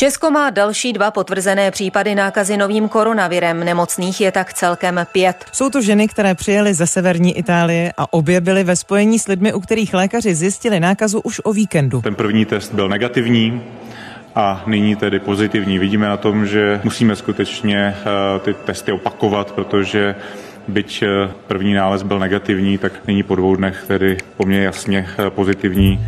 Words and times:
Česko 0.00 0.30
má 0.30 0.50
další 0.50 0.92
dva 0.92 1.10
potvrzené 1.10 1.70
případy 1.70 2.14
nákazy 2.14 2.56
novým 2.56 2.88
koronavirem. 2.88 3.64
Nemocných 3.64 4.20
je 4.20 4.32
tak 4.32 4.52
celkem 4.52 5.06
pět. 5.12 5.44
Jsou 5.52 5.70
to 5.70 5.82
ženy, 5.82 6.08
které 6.08 6.34
přijeli 6.34 6.74
ze 6.74 6.86
severní 6.86 7.38
Itálie 7.38 7.92
a 7.96 8.12
obě 8.12 8.40
byly 8.40 8.64
ve 8.64 8.76
spojení 8.76 9.18
s 9.18 9.28
lidmi, 9.28 9.52
u 9.52 9.60
kterých 9.60 9.94
lékaři 9.94 10.34
zjistili 10.34 10.80
nákazu 10.80 11.20
už 11.20 11.40
o 11.44 11.52
víkendu. 11.52 12.00
Ten 12.00 12.14
první 12.14 12.44
test 12.44 12.74
byl 12.74 12.88
negativní, 12.88 13.62
a 14.34 14.62
nyní 14.66 14.96
tedy 14.96 15.18
pozitivní. 15.18 15.78
Vidíme 15.78 16.08
na 16.08 16.16
tom, 16.16 16.46
že 16.46 16.80
musíme 16.84 17.16
skutečně 17.16 17.78
eh, 17.78 18.38
ty 18.38 18.54
testy 18.54 18.92
opakovat, 18.92 19.52
protože 19.52 20.14
byť 20.68 21.02
eh, 21.02 21.30
první 21.46 21.74
nález 21.74 22.02
byl 22.02 22.18
negativní, 22.18 22.78
tak 22.78 23.06
nyní 23.06 23.22
po 23.22 23.34
dvou 23.34 23.56
dnech 23.56 23.84
tedy 23.86 24.16
poměrně 24.36 24.66
jasně 24.66 25.06
eh, 25.18 25.30
pozitivní. 25.30 26.00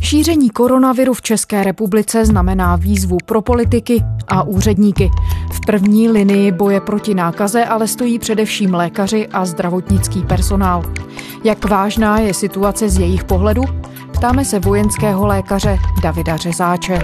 Šíření 0.00 0.50
koronaviru 0.50 1.14
v 1.14 1.22
České 1.22 1.64
republice 1.64 2.26
znamená 2.26 2.76
výzvu 2.76 3.18
pro 3.26 3.42
politiky 3.42 4.04
a 4.28 4.42
úředníky. 4.42 5.10
V 5.52 5.60
první 5.66 6.08
linii 6.08 6.52
boje 6.52 6.80
proti 6.80 7.14
nákaze 7.14 7.64
ale 7.64 7.88
stojí 7.88 8.18
především 8.18 8.74
lékaři 8.74 9.28
a 9.28 9.44
zdravotnický 9.44 10.22
personál. 10.22 10.84
Jak 11.44 11.70
vážná 11.70 12.18
je 12.18 12.34
situace 12.34 12.88
z 12.88 12.98
jejich 12.98 13.24
pohledu? 13.24 13.62
Ptáme 14.12 14.44
se 14.44 14.58
vojenského 14.58 15.26
lékaře 15.26 15.78
Davida 16.02 16.36
Řezáče. 16.36 16.98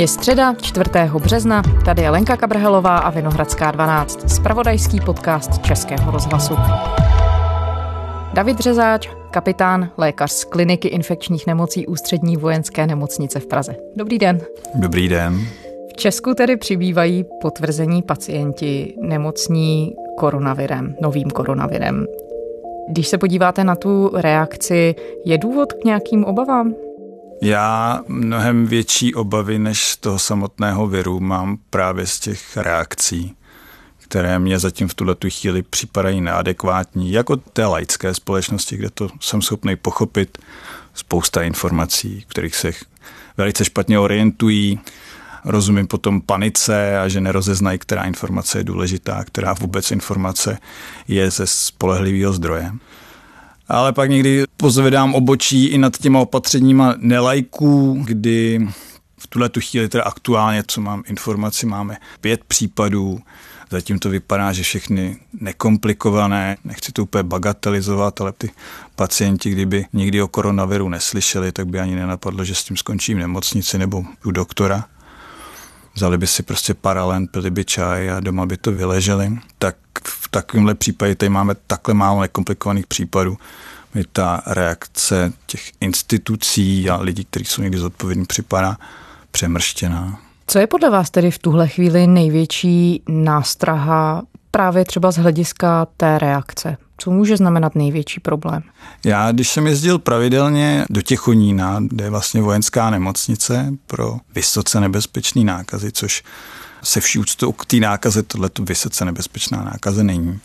Je 0.00 0.08
středa 0.08 0.54
4. 0.54 0.90
března, 1.18 1.62
tady 1.84 2.02
je 2.02 2.10
Lenka 2.10 2.36
Kabrhelová 2.36 2.98
a 2.98 3.10
Vinohradská 3.10 3.70
12, 3.70 4.30
spravodajský 4.30 5.00
podcast 5.00 5.62
Českého 5.62 6.10
rozhlasu. 6.10 6.54
David 8.34 8.58
Řezáč, 8.58 9.08
kapitán, 9.30 9.90
lékař 9.96 10.32
z 10.32 10.44
kliniky 10.44 10.88
infekčních 10.88 11.46
nemocí 11.46 11.86
Ústřední 11.86 12.36
vojenské 12.36 12.86
nemocnice 12.86 13.40
v 13.40 13.46
Praze. 13.46 13.76
Dobrý 13.96 14.18
den. 14.18 14.40
Dobrý 14.74 15.08
den. 15.08 15.40
V 15.88 15.96
Česku 15.96 16.34
tedy 16.34 16.56
přibývají 16.56 17.24
potvrzení 17.40 18.02
pacienti 18.02 18.94
nemocní 19.00 19.94
koronavirem, 20.16 20.94
novým 21.02 21.30
koronavirem. 21.30 22.06
Když 22.88 23.08
se 23.08 23.18
podíváte 23.18 23.64
na 23.64 23.76
tu 23.76 24.10
reakci, 24.14 24.94
je 25.24 25.38
důvod 25.38 25.72
k 25.72 25.84
nějakým 25.84 26.24
obavám? 26.24 26.74
Já 27.42 28.00
mnohem 28.08 28.66
větší 28.66 29.14
obavy 29.14 29.58
než 29.58 29.84
z 29.84 29.96
toho 29.96 30.18
samotného 30.18 30.86
viru 30.86 31.20
mám 31.20 31.58
právě 31.70 32.06
z 32.06 32.20
těch 32.20 32.56
reakcí, 32.56 33.36
které 33.98 34.38
mě 34.38 34.58
zatím 34.58 34.88
v 34.88 34.94
tuhle 34.94 35.16
chvíli 35.28 35.62
připadají 35.62 36.20
neadekvátní, 36.20 37.12
jako 37.12 37.36
té 37.36 37.66
laické 37.66 38.14
společnosti, 38.14 38.76
kde 38.76 38.90
to 38.90 39.08
jsem 39.20 39.42
schopný 39.42 39.76
pochopit 39.76 40.38
spousta 40.94 41.42
informací, 41.42 42.24
kterých 42.28 42.56
se 42.56 42.72
velice 43.36 43.64
špatně 43.64 43.98
orientují. 43.98 44.80
Rozumím 45.44 45.86
potom 45.86 46.20
panice 46.20 46.98
a 46.98 47.08
že 47.08 47.20
nerozeznají, 47.20 47.78
která 47.78 48.04
informace 48.04 48.58
je 48.58 48.64
důležitá, 48.64 49.24
která 49.24 49.52
vůbec 49.52 49.90
informace 49.90 50.58
je 51.08 51.30
ze 51.30 51.46
spolehlivého 51.46 52.32
zdroje 52.32 52.72
ale 53.70 53.92
pak 53.92 54.10
někdy 54.10 54.44
pozvedám 54.56 55.14
obočí 55.14 55.66
i 55.66 55.78
nad 55.78 55.98
těma 55.98 56.20
opatřeníma 56.20 56.94
nelajků, 56.98 58.02
kdy 58.04 58.68
v 59.18 59.26
tuhle 59.26 59.48
tu 59.48 59.60
chvíli 59.60 59.88
teda 59.88 60.04
aktuálně, 60.04 60.62
co 60.66 60.80
mám 60.80 61.02
informaci, 61.06 61.66
máme 61.66 61.96
pět 62.20 62.44
případů, 62.44 63.20
Zatím 63.72 63.98
to 63.98 64.10
vypadá, 64.10 64.52
že 64.52 64.62
všechny 64.62 65.18
nekomplikované, 65.40 66.56
nechci 66.64 66.92
to 66.92 67.02
úplně 67.02 67.22
bagatelizovat, 67.22 68.20
ale 68.20 68.32
ty 68.32 68.50
pacienti, 68.96 69.50
kdyby 69.50 69.86
nikdy 69.92 70.22
o 70.22 70.28
koronaviru 70.28 70.88
neslyšeli, 70.88 71.52
tak 71.52 71.66
by 71.66 71.80
ani 71.80 71.94
nenapadlo, 71.94 72.44
že 72.44 72.54
s 72.54 72.64
tím 72.64 72.76
skončím 72.76 73.16
v 73.16 73.20
nemocnici 73.20 73.78
nebo 73.78 74.04
u 74.24 74.30
doktora. 74.30 74.84
Vzali 75.94 76.18
by 76.18 76.26
si 76.26 76.42
prostě 76.42 76.74
paralen, 76.74 77.26
pili 77.26 77.50
by 77.50 77.64
čaj 77.64 78.10
a 78.10 78.20
doma 78.20 78.46
by 78.46 78.56
to 78.56 78.72
vyleželi. 78.72 79.38
Tak 79.58 79.76
v 80.04 80.28
takovémhle 80.28 80.74
případě 80.74 81.14
tady 81.14 81.30
máme 81.30 81.54
takhle 81.66 81.94
málo 81.94 82.20
nekomplikovaných 82.20 82.86
případů. 82.86 83.36
Mi 83.94 84.04
ta 84.12 84.42
reakce 84.46 85.32
těch 85.46 85.72
institucí 85.80 86.90
a 86.90 86.96
lidí, 86.96 87.24
kteří 87.24 87.44
jsou 87.44 87.62
někdy 87.62 87.78
zodpovědní, 87.78 88.24
připadá 88.24 88.76
přemrštěná. 89.30 90.20
Co 90.46 90.58
je 90.58 90.66
podle 90.66 90.90
vás 90.90 91.10
tedy 91.10 91.30
v 91.30 91.38
tuhle 91.38 91.68
chvíli 91.68 92.06
největší 92.06 93.02
nástraha 93.08 94.22
právě 94.50 94.84
třeba 94.84 95.10
z 95.10 95.16
hlediska 95.16 95.86
té 95.96 96.18
reakce? 96.18 96.76
Co 96.98 97.10
může 97.10 97.36
znamenat 97.36 97.74
největší 97.74 98.20
problém? 98.20 98.62
Já, 99.04 99.32
když 99.32 99.48
jsem 99.48 99.66
jezdil 99.66 99.98
pravidelně 99.98 100.84
do 100.90 101.02
Těchonína, 101.02 101.80
kde 101.80 102.04
je 102.04 102.10
vlastně 102.10 102.42
vojenská 102.42 102.90
nemocnice 102.90 103.72
pro 103.86 104.16
vysoce 104.34 104.80
nebezpečný 104.80 105.44
nákazy, 105.44 105.92
což 105.92 106.22
se 106.82 107.00
vší 107.00 107.18
úctou 107.18 107.52
k 107.52 107.66
té 107.66 107.76
nákaze, 107.76 108.22
tohle 108.22 108.50
vysoce 108.60 109.04
nebezpečná 109.04 109.64
nákaze 109.64 110.04
není 110.04 110.40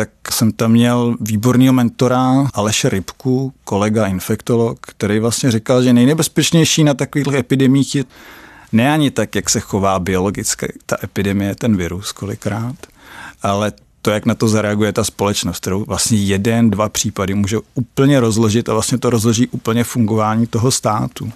tak 0.00 0.10
jsem 0.30 0.52
tam 0.52 0.72
měl 0.72 1.16
výborného 1.20 1.72
mentora 1.72 2.48
Aleše 2.54 2.88
Rybku, 2.88 3.52
kolega 3.64 4.06
infektolog, 4.06 4.78
který 4.80 5.18
vlastně 5.18 5.50
říkal, 5.50 5.82
že 5.82 5.92
nejnebezpečnější 5.92 6.84
na 6.84 6.94
takových 6.94 7.34
epidemích 7.34 7.94
je 7.94 8.04
ne 8.72 8.92
ani 8.92 9.10
tak, 9.10 9.34
jak 9.34 9.50
se 9.50 9.60
chová 9.60 9.98
biologicky 9.98 10.72
ta 10.86 10.96
epidemie, 11.04 11.54
ten 11.54 11.76
virus 11.76 12.12
kolikrát, 12.12 12.76
ale 13.42 13.72
to, 14.02 14.10
jak 14.10 14.26
na 14.26 14.34
to 14.34 14.48
zareaguje 14.48 14.92
ta 14.92 15.04
společnost, 15.04 15.60
kterou 15.60 15.84
vlastně 15.84 16.18
jeden, 16.18 16.70
dva 16.70 16.88
případy 16.88 17.34
může 17.34 17.58
úplně 17.74 18.20
rozložit 18.20 18.68
a 18.68 18.72
vlastně 18.72 18.98
to 18.98 19.10
rozloží 19.10 19.46
úplně 19.46 19.84
fungování 19.84 20.46
toho 20.46 20.70
státu. 20.70 21.32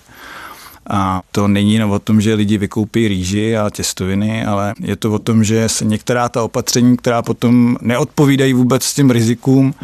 A 0.90 1.22
to 1.32 1.48
není 1.48 1.74
jenom 1.74 1.90
o 1.90 1.98
tom, 1.98 2.20
že 2.20 2.34
lidi 2.34 2.58
vykoupí 2.58 3.08
rýži 3.08 3.56
a 3.56 3.70
těstoviny, 3.70 4.44
ale 4.44 4.74
je 4.80 4.96
to 4.96 5.12
o 5.12 5.18
tom, 5.18 5.44
že 5.44 5.68
se 5.68 5.84
některá 5.84 6.28
ta 6.28 6.42
opatření, 6.42 6.96
která 6.96 7.22
potom 7.22 7.76
neodpovídají 7.80 8.52
vůbec 8.52 8.94
tím 8.94 9.10
rizikům, 9.10 9.74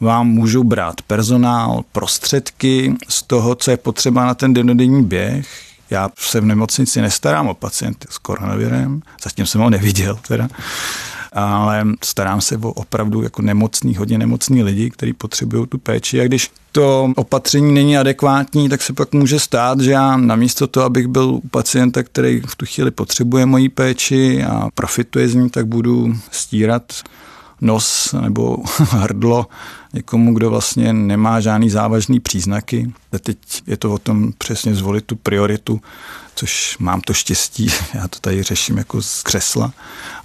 vám 0.00 0.28
můžou 0.28 0.64
brát 0.64 1.02
personál, 1.02 1.84
prostředky 1.92 2.94
z 3.08 3.22
toho, 3.22 3.54
co 3.54 3.70
je 3.70 3.76
potřeba 3.76 4.24
na 4.26 4.34
ten 4.34 4.54
denodenní 4.54 5.04
běh. 5.04 5.46
Já 5.90 6.10
se 6.18 6.40
v 6.40 6.44
nemocnici 6.44 7.00
nestarám 7.00 7.48
o 7.48 7.54
pacienty 7.54 8.08
s 8.10 8.18
koronavirem, 8.18 9.02
zatím 9.22 9.46
jsem 9.46 9.60
ho 9.60 9.70
neviděl 9.70 10.18
teda, 10.28 10.48
ale 11.32 11.86
starám 12.04 12.40
se 12.40 12.56
o 12.56 12.72
opravdu 12.72 13.22
jako 13.22 13.42
nemocný, 13.42 13.96
hodně 13.96 14.18
nemocný 14.18 14.62
lidi, 14.62 14.90
kteří 14.90 15.12
potřebují 15.12 15.66
tu 15.66 15.78
péči 15.78 16.20
a 16.20 16.24
když 16.24 16.50
to 16.72 17.12
opatření 17.16 17.74
není 17.74 17.98
adekvátní, 17.98 18.68
tak 18.68 18.82
se 18.82 18.92
pak 18.92 19.12
může 19.12 19.40
stát, 19.40 19.80
že 19.80 19.90
já 19.90 20.16
namísto 20.16 20.66
toho, 20.66 20.86
abych 20.86 21.06
byl 21.06 21.24
u 21.24 21.48
pacienta, 21.48 22.02
který 22.02 22.40
v 22.46 22.54
tu 22.54 22.66
chvíli 22.66 22.90
potřebuje 22.90 23.46
moji 23.46 23.68
péči 23.68 24.44
a 24.44 24.68
profituje 24.74 25.28
z 25.28 25.34
ní, 25.34 25.50
tak 25.50 25.66
budu 25.66 26.14
stírat 26.30 26.92
nos 27.60 28.14
nebo 28.20 28.56
hrdlo 28.78 29.46
někomu, 29.92 30.34
kdo 30.34 30.50
vlastně 30.50 30.92
nemá 30.92 31.40
žádný 31.40 31.70
závažný 31.70 32.20
příznaky. 32.20 32.92
A 33.12 33.18
teď 33.18 33.38
je 33.66 33.76
to 33.76 33.92
o 33.92 33.98
tom 33.98 34.32
přesně 34.38 34.74
zvolit 34.74 35.04
tu 35.04 35.16
prioritu, 35.16 35.80
což 36.34 36.76
mám 36.78 37.00
to 37.00 37.12
štěstí, 37.14 37.68
já 37.94 38.08
to 38.08 38.18
tady 38.20 38.42
řeším 38.42 38.78
jako 38.78 39.02
z 39.02 39.22
křesla. 39.22 39.72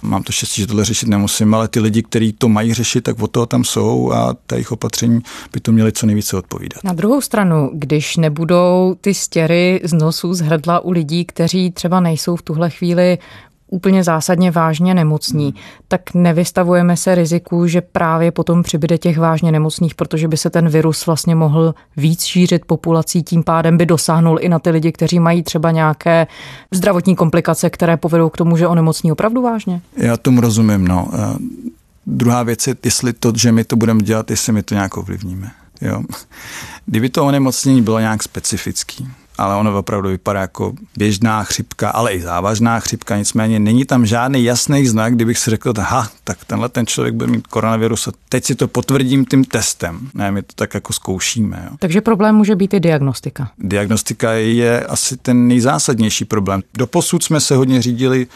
Mám 0.02 0.22
to 0.22 0.32
štěstí, 0.32 0.60
že 0.60 0.66
tohle 0.66 0.84
řešit 0.84 1.08
nemusím, 1.08 1.54
ale 1.54 1.68
ty 1.68 1.80
lidi, 1.80 2.02
kteří 2.02 2.32
to 2.32 2.48
mají 2.48 2.74
řešit, 2.74 3.00
tak 3.00 3.22
o 3.22 3.26
toho 3.26 3.46
tam 3.46 3.64
jsou 3.64 4.12
a 4.12 4.36
ta 4.46 4.56
jejich 4.56 4.72
opatření 4.72 5.20
by 5.52 5.60
to 5.60 5.72
měly 5.72 5.92
co 5.92 6.06
nejvíce 6.06 6.36
odpovídat. 6.36 6.84
Na 6.84 6.92
druhou 6.92 7.20
stranu, 7.20 7.70
když 7.74 8.16
nebudou 8.16 8.96
ty 9.00 9.14
stěry 9.14 9.80
z 9.84 9.92
nosů, 9.92 10.34
z 10.34 10.40
hrdla 10.40 10.80
u 10.80 10.90
lidí, 10.90 11.24
kteří 11.24 11.70
třeba 11.70 12.00
nejsou 12.00 12.36
v 12.36 12.42
tuhle 12.42 12.70
chvíli 12.70 13.18
úplně 13.70 14.04
zásadně 14.04 14.50
vážně 14.50 14.94
nemocní, 14.94 15.54
tak 15.88 16.14
nevystavujeme 16.14 16.96
se 16.96 17.14
riziku, 17.14 17.66
že 17.66 17.80
právě 17.80 18.32
potom 18.32 18.62
přibyde 18.62 18.98
těch 18.98 19.18
vážně 19.18 19.52
nemocných, 19.52 19.94
protože 19.94 20.28
by 20.28 20.36
se 20.36 20.50
ten 20.50 20.68
virus 20.68 21.06
vlastně 21.06 21.34
mohl 21.34 21.74
víc 21.96 22.24
šířit 22.24 22.64
populací, 22.64 23.22
tím 23.22 23.42
pádem 23.42 23.76
by 23.76 23.86
dosáhnul 23.86 24.38
i 24.40 24.48
na 24.48 24.58
ty 24.58 24.70
lidi, 24.70 24.92
kteří 24.92 25.18
mají 25.18 25.42
třeba 25.42 25.70
nějaké 25.70 26.26
zdravotní 26.74 27.16
komplikace, 27.16 27.70
které 27.70 27.96
povedou 27.96 28.28
k 28.28 28.36
tomu, 28.36 28.56
že 28.56 28.68
onemocní 28.68 29.12
opravdu 29.12 29.42
vážně? 29.42 29.80
Já 29.96 30.16
tomu 30.16 30.40
rozumím, 30.40 30.88
no. 30.88 31.08
Druhá 32.06 32.42
věc 32.42 32.66
je, 32.66 32.76
jestli 32.84 33.12
to, 33.12 33.32
že 33.36 33.52
my 33.52 33.64
to 33.64 33.76
budeme 33.76 34.02
dělat, 34.02 34.30
jestli 34.30 34.52
my 34.52 34.62
to 34.62 34.74
nějak 34.74 34.96
ovlivníme. 34.96 35.50
Jo. 35.80 36.02
Kdyby 36.86 37.08
to 37.08 37.24
onemocnění 37.24 37.82
bylo 37.82 37.98
nějak 37.98 38.22
specifický, 38.22 39.08
ale 39.38 39.56
ono 39.56 39.78
opravdu 39.78 40.08
vypadá 40.08 40.40
jako 40.40 40.72
běžná 40.96 41.44
chřipka, 41.44 41.90
ale 41.90 42.12
i 42.12 42.20
závažná 42.20 42.80
chřipka, 42.80 43.16
nicméně 43.16 43.58
není 43.58 43.84
tam 43.84 44.06
žádný 44.06 44.44
jasný 44.44 44.86
znak, 44.86 45.14
kdybych 45.14 45.38
si 45.38 45.50
řekl, 45.50 45.74
ha, 45.78 46.08
tak 46.24 46.44
tenhle 46.44 46.68
ten 46.68 46.86
člověk 46.86 47.14
bude 47.14 47.26
mít 47.26 47.46
koronavirus 47.46 48.08
a 48.08 48.12
teď 48.28 48.44
si 48.44 48.54
to 48.54 48.68
potvrdím 48.68 49.24
tím 49.24 49.44
testem. 49.44 50.08
Ne, 50.14 50.30
my 50.30 50.42
to 50.42 50.52
tak 50.54 50.74
jako 50.74 50.92
zkoušíme. 50.92 51.62
Jo. 51.70 51.76
Takže 51.78 52.00
problém 52.00 52.34
může 52.34 52.56
být 52.56 52.74
i 52.74 52.80
diagnostika. 52.80 53.50
Diagnostika 53.58 54.32
je 54.32 54.86
asi 54.86 55.16
ten 55.16 55.48
nejzásadnější 55.48 56.24
problém. 56.24 56.62
Doposud 56.74 57.24
jsme 57.24 57.40
se 57.40 57.56
hodně 57.56 57.82
řídili 57.82 58.26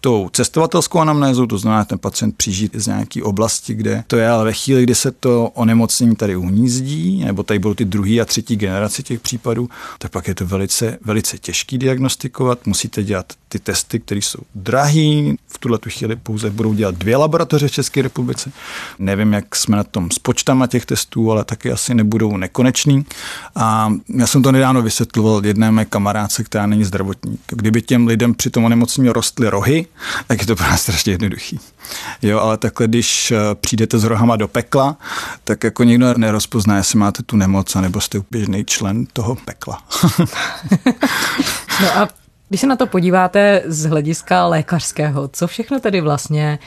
tou 0.00 0.28
cestovatelskou 0.32 0.98
anamnézou, 0.98 1.46
to 1.46 1.58
znamená, 1.58 1.84
ten 1.84 1.98
pacient 1.98 2.36
přijíždí 2.36 2.70
z 2.74 2.86
nějaké 2.86 3.22
oblasti, 3.22 3.74
kde 3.74 4.04
to 4.06 4.16
je, 4.16 4.28
ale 4.28 4.44
ve 4.44 4.52
chvíli, 4.52 4.82
kdy 4.82 4.94
se 4.94 5.10
to 5.10 5.50
onemocnění 5.54 6.16
tady 6.16 6.36
uhnízdí, 6.36 7.24
nebo 7.24 7.42
tady 7.42 7.58
budou 7.58 7.74
ty 7.74 7.84
druhý 7.84 8.20
a 8.20 8.24
třetí 8.24 8.56
generace 8.56 9.02
těch 9.02 9.20
případů, 9.20 9.68
tak 9.98 10.12
pak 10.12 10.28
je 10.28 10.34
to 10.34 10.46
velice, 10.46 10.98
velice 11.04 11.38
těžký 11.38 11.78
diagnostikovat. 11.78 12.66
Musíte 12.66 13.02
dělat 13.02 13.32
ty 13.52 13.58
testy, 13.58 14.00
které 14.00 14.18
jsou 14.18 14.38
drahý. 14.54 15.36
V 15.46 15.58
tuhle 15.58 15.78
tu 15.78 15.90
chvíli 15.90 16.16
pouze 16.16 16.50
budou 16.50 16.74
dělat 16.74 16.94
dvě 16.94 17.16
laboratoře 17.16 17.68
v 17.68 17.72
České 17.72 18.02
republice. 18.02 18.52
Nevím, 18.98 19.32
jak 19.32 19.56
jsme 19.56 19.76
na 19.76 19.84
tom 19.84 20.10
s 20.10 20.18
počtama 20.18 20.66
těch 20.66 20.86
testů, 20.86 21.32
ale 21.32 21.44
taky 21.44 21.72
asi 21.72 21.94
nebudou 21.94 22.36
nekonečný. 22.36 23.06
A 23.56 23.92
já 24.16 24.26
jsem 24.26 24.42
to 24.42 24.52
nedávno 24.52 24.82
vysvětloval 24.82 25.46
jedné 25.46 25.70
mé 25.70 25.84
kamarádce, 25.84 26.44
která 26.44 26.66
není 26.66 26.84
zdravotník. 26.84 27.40
Kdyby 27.46 27.82
těm 27.82 28.06
lidem 28.06 28.34
při 28.34 28.50
tom 28.50 28.64
onemocnění 28.64 29.08
rostly 29.08 29.48
rohy, 29.48 29.86
tak 30.26 30.40
je 30.40 30.46
to 30.46 30.56
pro 30.56 30.66
nás 30.66 30.82
strašně 30.82 31.12
jednoduchý. 31.12 31.60
Jo, 32.22 32.38
ale 32.38 32.56
takhle, 32.56 32.88
když 32.88 33.30
eh, 33.30 33.36
přijdete 33.54 33.98
s 33.98 34.04
rohama 34.04 34.36
do 34.36 34.48
pekla, 34.48 34.96
tak 35.44 35.64
jako 35.64 35.84
nikdo 35.84 36.14
nerozpozná, 36.16 36.76
jestli 36.76 36.98
máte 36.98 37.22
tu 37.22 37.36
nemoc, 37.36 37.74
nebo 37.74 38.00
jste 38.00 38.22
běžný 38.30 38.64
člen 38.64 39.06
toho 39.06 39.36
pekla. 39.44 39.82
no 41.82 41.96
a 41.96 42.08
když 42.50 42.60
se 42.60 42.66
na 42.66 42.76
to 42.76 42.86
podíváte 42.86 43.62
z 43.66 43.84
hlediska 43.84 44.46
lékařského, 44.46 45.28
co 45.32 45.46
všechno 45.46 45.80
tedy 45.80 46.00
vlastně 46.00 46.58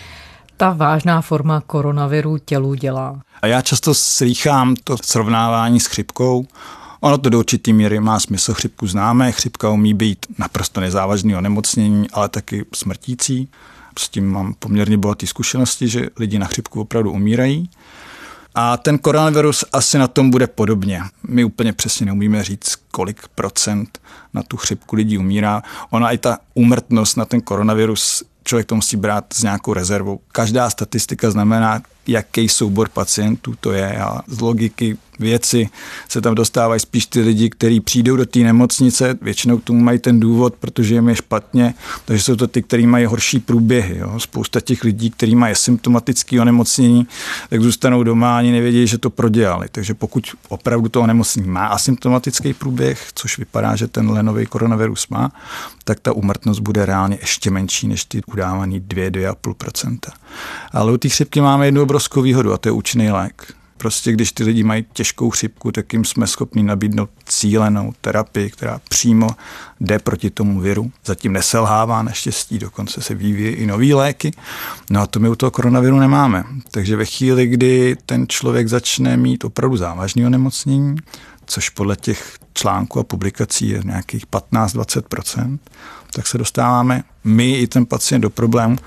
ta 0.57 0.69
vážná 0.69 1.21
forma 1.21 1.61
koronaviru 1.61 2.37
tělu 2.37 2.73
dělá? 2.73 3.21
A 3.41 3.47
já 3.47 3.61
často 3.61 3.93
slýchám 3.93 4.75
to 4.83 4.97
srovnávání 5.03 5.79
s 5.79 5.85
chřipkou. 5.85 6.45
Ono 6.99 7.17
to 7.17 7.29
do 7.29 7.39
určitý 7.39 7.73
míry 7.73 7.99
má 7.99 8.19
smysl, 8.19 8.53
chřipku 8.53 8.87
známe, 8.87 9.31
chřipka 9.31 9.69
umí 9.69 9.93
být 9.93 10.25
naprosto 10.37 10.81
nezávažný 10.81 11.35
onemocnění, 11.35 12.07
ale 12.13 12.29
taky 12.29 12.65
smrtící. 12.75 13.49
S 13.99 14.09
tím 14.09 14.31
mám 14.31 14.53
poměrně 14.59 14.97
bohaté 14.97 15.27
zkušenosti, 15.27 15.87
že 15.87 16.09
lidi 16.19 16.39
na 16.39 16.45
chřipku 16.45 16.81
opravdu 16.81 17.11
umírají. 17.11 17.69
A 18.55 18.77
ten 18.77 18.97
koronavirus 18.97 19.65
asi 19.73 19.97
na 19.97 20.07
tom 20.07 20.29
bude 20.29 20.47
podobně. 20.47 21.01
My 21.27 21.43
úplně 21.43 21.73
přesně 21.73 22.05
neumíme 22.05 22.43
říct, 22.43 22.75
kolik 22.91 23.27
procent 23.35 23.99
na 24.33 24.43
tu 24.43 24.57
chřipku 24.57 24.95
lidí 24.95 25.17
umírá. 25.17 25.63
Ona 25.89 26.11
i 26.11 26.17
ta 26.17 26.37
úmrtnost 26.53 27.17
na 27.17 27.25
ten 27.25 27.41
koronavirus 27.41 28.23
člověk 28.43 28.67
to 28.67 28.75
musí 28.75 28.97
brát 28.97 29.25
s 29.33 29.43
nějakou 29.43 29.73
rezervou. 29.73 30.19
Každá 30.31 30.69
statistika 30.69 31.31
znamená, 31.31 31.81
jaký 32.07 32.49
soubor 32.49 32.89
pacientů 32.89 33.55
to 33.59 33.71
je 33.71 33.97
a 33.97 34.21
z 34.27 34.39
logiky 34.39 34.97
věci 35.19 35.69
se 36.09 36.21
tam 36.21 36.35
dostávají 36.35 36.79
spíš 36.79 37.05
ty 37.05 37.21
lidi, 37.21 37.49
kteří 37.49 37.79
přijdou 37.79 38.15
do 38.15 38.25
té 38.25 38.39
nemocnice, 38.39 39.17
většinou 39.21 39.59
tomu 39.59 39.79
mají 39.79 39.99
ten 39.99 40.19
důvod, 40.19 40.53
protože 40.59 40.95
jim 40.95 41.09
je 41.09 41.15
špatně, 41.15 41.73
takže 42.05 42.23
jsou 42.23 42.35
to 42.35 42.47
ty, 42.47 42.61
kteří 42.61 42.87
mají 42.87 43.05
horší 43.05 43.39
průběhy. 43.39 43.97
Jo. 43.97 44.19
Spousta 44.19 44.59
těch 44.59 44.83
lidí, 44.83 45.09
kteří 45.09 45.35
mají 45.35 45.55
symptomatické 45.55 46.41
onemocnění, 46.41 47.07
tak 47.49 47.61
zůstanou 47.61 48.03
doma 48.03 48.35
a 48.35 48.37
ani 48.37 48.51
nevědí, 48.51 48.87
že 48.87 48.97
to 48.97 49.09
prodělali. 49.09 49.67
Takže 49.71 49.93
pokud 49.93 50.27
opravdu 50.49 50.89
to 50.89 51.01
onemocnění 51.01 51.49
má 51.49 51.67
asymptomatický 51.67 52.53
průběh, 52.53 53.07
což 53.15 53.37
vypadá, 53.37 53.75
že 53.75 53.87
ten 53.87 54.09
lenový 54.09 54.45
koronavirus 54.45 55.07
má, 55.07 55.31
tak 55.83 55.99
ta 55.99 56.13
umrtnost 56.13 56.59
bude 56.59 56.85
reálně 56.85 57.17
ještě 57.21 57.51
menší 57.51 57.87
než 57.87 58.05
ty 58.05 58.21
udávaný 58.27 58.81
2-2,5%. 58.81 59.97
Ale 60.71 60.91
u 60.91 60.97
té 60.97 61.09
chřipky 61.09 61.41
máme 61.41 61.65
jednu 61.65 61.81
obrovskou 61.93 62.21
výhodu 62.21 62.53
a 62.53 62.57
to 62.57 62.69
je 62.69 62.71
účinný 62.71 63.11
lék. 63.11 63.53
Prostě 63.77 64.11
když 64.11 64.31
ty 64.31 64.43
lidi 64.43 64.63
mají 64.63 64.85
těžkou 64.93 65.29
chřipku, 65.29 65.71
tak 65.71 65.93
jim 65.93 66.05
jsme 66.05 66.27
schopni 66.27 66.63
nabídnout 66.63 67.09
cílenou 67.25 67.93
terapii, 68.01 68.49
která 68.49 68.81
přímo 68.89 69.27
jde 69.79 69.99
proti 69.99 70.29
tomu 70.29 70.59
viru. 70.59 70.91
Zatím 71.05 71.33
neselhává 71.33 72.01
naštěstí, 72.01 72.59
dokonce 72.59 73.01
se 73.01 73.15
vyvíjí 73.15 73.47
i 73.47 73.65
nové 73.65 73.85
léky. 73.85 74.31
No 74.89 75.01
a 75.01 75.07
to 75.07 75.19
my 75.19 75.29
u 75.29 75.35
toho 75.35 75.51
koronaviru 75.51 75.99
nemáme. 75.99 76.43
Takže 76.71 76.95
ve 76.95 77.05
chvíli, 77.05 77.47
kdy 77.47 77.97
ten 78.05 78.25
člověk 78.27 78.67
začne 78.67 79.17
mít 79.17 79.43
opravdu 79.43 79.77
závažné 79.77 80.25
onemocnění, 80.25 80.95
což 81.45 81.69
podle 81.69 81.95
těch 81.95 82.37
článků 82.53 82.99
a 82.99 83.03
publikací 83.03 83.69
je 83.69 83.81
nějakých 83.83 84.27
15-20%, 84.27 85.59
tak 86.15 86.27
se 86.27 86.37
dostáváme 86.37 87.03
my 87.23 87.53
i 87.53 87.67
ten 87.67 87.85
pacient 87.85 88.21
do 88.21 88.29
problému, 88.29 88.77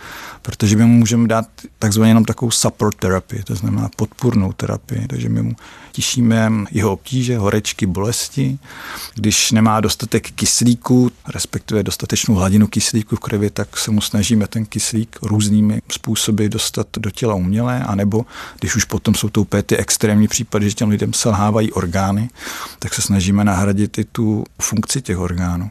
protože 0.42 0.76
my 0.76 0.84
mu 0.84 0.98
můžeme 0.98 1.28
dát 1.28 1.48
takzvaně 1.78 2.10
jenom 2.10 2.24
takovou 2.24 2.50
support 2.50 2.96
terapii, 2.96 3.42
to 3.42 3.54
znamená 3.54 3.90
podpůrnou 3.96 4.52
terapii, 4.52 5.06
takže 5.08 5.28
my 5.28 5.42
mu 5.42 5.56
tišíme 5.92 6.50
jeho 6.70 6.92
obtíže, 6.92 7.38
horečky, 7.38 7.86
bolesti. 7.86 8.58
Když 9.14 9.52
nemá 9.52 9.80
dostatek 9.80 10.30
kyslíku, 10.30 11.10
respektive 11.28 11.82
dostatečnou 11.82 12.34
hladinu 12.34 12.66
kyslíku 12.66 13.16
v 13.16 13.20
krvi, 13.20 13.50
tak 13.50 13.76
se 13.76 13.90
mu 13.90 14.00
snažíme 14.00 14.46
ten 14.46 14.66
kyslík 14.66 15.18
různými 15.22 15.82
způsoby 15.88 16.46
dostat 16.46 16.86
do 16.98 17.10
těla 17.10 17.34
uměle, 17.34 17.82
anebo 17.82 18.26
když 18.60 18.76
už 18.76 18.84
potom 18.84 19.14
jsou 19.14 19.28
to 19.28 19.40
úplně 19.40 19.62
ty 19.62 19.76
extrémní 19.76 20.28
případy, 20.28 20.68
že 20.68 20.74
těm 20.74 20.88
lidem 20.88 21.12
selhávají 21.12 21.72
orgány, 21.72 22.30
tak 22.78 22.94
se 22.94 23.02
snažíme 23.02 23.44
nahradit 23.44 23.98
i 23.98 24.04
tu 24.04 24.44
funkci 24.60 25.02
těch 25.02 25.18
orgánů 25.18 25.70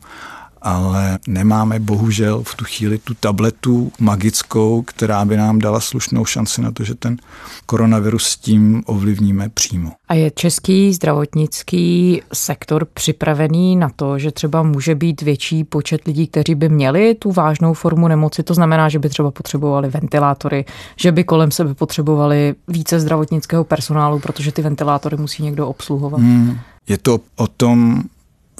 ale 0.65 1.19
nemáme 1.27 1.79
bohužel 1.79 2.43
v 2.43 2.55
tu 2.55 2.65
chvíli 2.65 2.97
tu 2.97 3.13
tabletu 3.13 3.91
magickou, 3.99 4.81
která 4.81 5.25
by 5.25 5.37
nám 5.37 5.59
dala 5.59 5.79
slušnou 5.79 6.25
šanci 6.25 6.61
na 6.61 6.71
to, 6.71 6.83
že 6.83 6.95
ten 6.95 7.17
koronavirus 7.65 8.23
s 8.23 8.37
tím 8.37 8.83
ovlivníme 8.85 9.49
přímo. 9.49 9.91
A 10.07 10.13
je 10.13 10.31
český 10.31 10.93
zdravotnický 10.93 12.21
sektor 12.33 12.87
připravený 12.93 13.75
na 13.75 13.89
to, 13.95 14.19
že 14.19 14.31
třeba 14.31 14.63
může 14.63 14.95
být 14.95 15.21
větší 15.21 15.63
počet 15.63 16.05
lidí, 16.05 16.27
kteří 16.27 16.55
by 16.55 16.69
měli 16.69 17.15
tu 17.15 17.31
vážnou 17.31 17.73
formu 17.73 18.07
nemoci? 18.07 18.43
To 18.43 18.53
znamená, 18.53 18.89
že 18.89 18.99
by 18.99 19.09
třeba 19.09 19.31
potřebovali 19.31 19.89
ventilátory, 19.89 20.65
že 20.95 21.11
by 21.11 21.23
kolem 21.23 21.51
sebe 21.51 21.73
potřebovali 21.73 22.55
více 22.67 22.99
zdravotnického 22.99 23.63
personálu, 23.63 24.19
protože 24.19 24.51
ty 24.51 24.61
ventilátory 24.61 25.17
musí 25.17 25.43
někdo 25.43 25.67
obsluhovat. 25.67 26.21
Hmm. 26.21 26.57
Je 26.87 26.97
to 26.97 27.19
o 27.35 27.47
tom, 27.47 28.03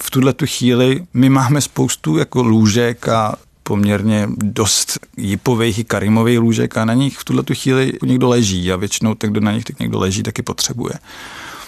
v 0.00 0.10
tuhle 0.10 0.32
tu 0.32 0.46
chvíli 0.46 1.06
my 1.14 1.28
máme 1.28 1.60
spoustu 1.60 2.18
jako 2.18 2.42
lůžek 2.42 3.08
a 3.08 3.36
poměrně 3.62 4.28
dost 4.36 4.98
jipových 5.16 5.78
i 5.78 5.84
karimových 5.84 6.38
lůžek 6.38 6.76
a 6.76 6.84
na 6.84 6.94
nich 6.94 7.18
v 7.18 7.24
tuhle 7.24 7.42
tu 7.42 7.54
chvíli 7.54 7.92
někdo 8.02 8.28
leží 8.28 8.72
a 8.72 8.76
většinou 8.76 9.14
tak, 9.14 9.30
kdo 9.30 9.40
na 9.40 9.52
nich 9.52 9.64
tak 9.64 9.80
někdo 9.80 9.98
leží, 9.98 10.22
taky 10.22 10.42
potřebuje. 10.42 10.94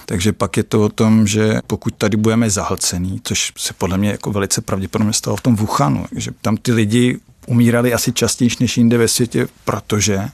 Takže 0.06 0.32
pak 0.32 0.56
je 0.56 0.62
to 0.62 0.84
o 0.84 0.88
tom, 0.88 1.26
že 1.26 1.60
pokud 1.66 1.94
tady 1.94 2.16
budeme 2.16 2.50
zahlcený, 2.50 3.20
což 3.24 3.52
se 3.56 3.74
podle 3.78 3.98
mě 3.98 4.10
jako 4.10 4.32
velice 4.32 4.60
pravděpodobně 4.60 5.12
stalo 5.12 5.36
v 5.36 5.40
tom 5.40 5.56
Wuhanu, 5.56 6.06
že 6.16 6.30
tam 6.42 6.56
ty 6.56 6.72
lidi 6.72 7.18
umírali 7.46 7.94
asi 7.94 8.12
častěji 8.12 8.50
než 8.60 8.76
jinde 8.76 8.98
ve 8.98 9.08
světě, 9.08 9.48
protože 9.64 10.28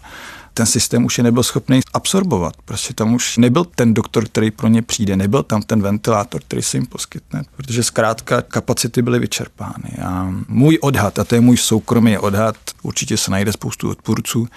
ten 0.55 0.67
systém 0.67 1.05
už 1.05 1.19
je 1.19 1.25
nebyl 1.25 1.43
schopný 1.43 1.81
absorbovat. 1.93 2.55
Prostě 2.65 2.95
tam 2.95 3.15
už 3.15 3.37
nebyl 3.37 3.65
ten 3.65 3.95
doktor, 3.95 4.25
který 4.25 4.51
pro 4.51 4.69
ně 4.69 4.83
přijde, 4.83 5.17
nebyl 5.17 5.43
tam 5.43 5.63
ten 5.63 5.83
ventilátor, 5.83 6.41
který 6.41 6.63
se 6.63 6.77
jim 6.77 6.87
poskytne, 6.87 7.43
protože 7.57 7.83
zkrátka 7.83 8.43
kapacity 8.43 9.03
byly 9.03 9.19
vyčerpány. 9.19 9.91
A 10.03 10.35
můj 10.49 10.79
odhad, 10.83 11.19
a 11.19 11.25
to 11.25 11.35
je 11.35 11.41
můj 11.41 11.57
soukromý 11.57 12.19
odhad, 12.19 12.57
určitě 12.83 13.17
se 13.17 13.31
najde 13.31 13.53
spoustu 13.53 13.91
odpůrců, 13.91 14.49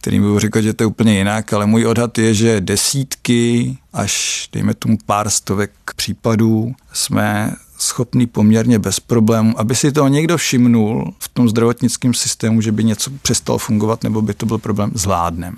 kterým 0.00 0.22
budu 0.22 0.38
říkat, 0.38 0.60
že 0.60 0.72
to 0.72 0.82
je 0.82 0.86
úplně 0.86 1.18
jinak, 1.18 1.52
ale 1.52 1.66
můj 1.66 1.86
odhad 1.86 2.18
je, 2.18 2.34
že 2.34 2.60
desítky 2.60 3.76
až 3.92 4.48
dejme 4.52 4.74
tomu 4.74 4.98
pár 5.06 5.30
stovek 5.30 5.70
případů 5.96 6.74
jsme 6.92 7.54
schopný 7.82 8.26
poměrně 8.26 8.78
bez 8.78 9.00
problémů, 9.00 9.60
aby 9.60 9.74
si 9.74 9.92
to 9.92 10.08
někdo 10.08 10.36
všimnul 10.36 11.14
v 11.18 11.28
tom 11.28 11.48
zdravotnickém 11.48 12.14
systému, 12.14 12.60
že 12.60 12.72
by 12.72 12.84
něco 12.84 13.10
přestalo 13.22 13.58
fungovat 13.58 14.02
nebo 14.02 14.22
by 14.22 14.34
to 14.34 14.46
byl 14.46 14.58
problém, 14.58 14.90
zvládnem. 14.94 15.56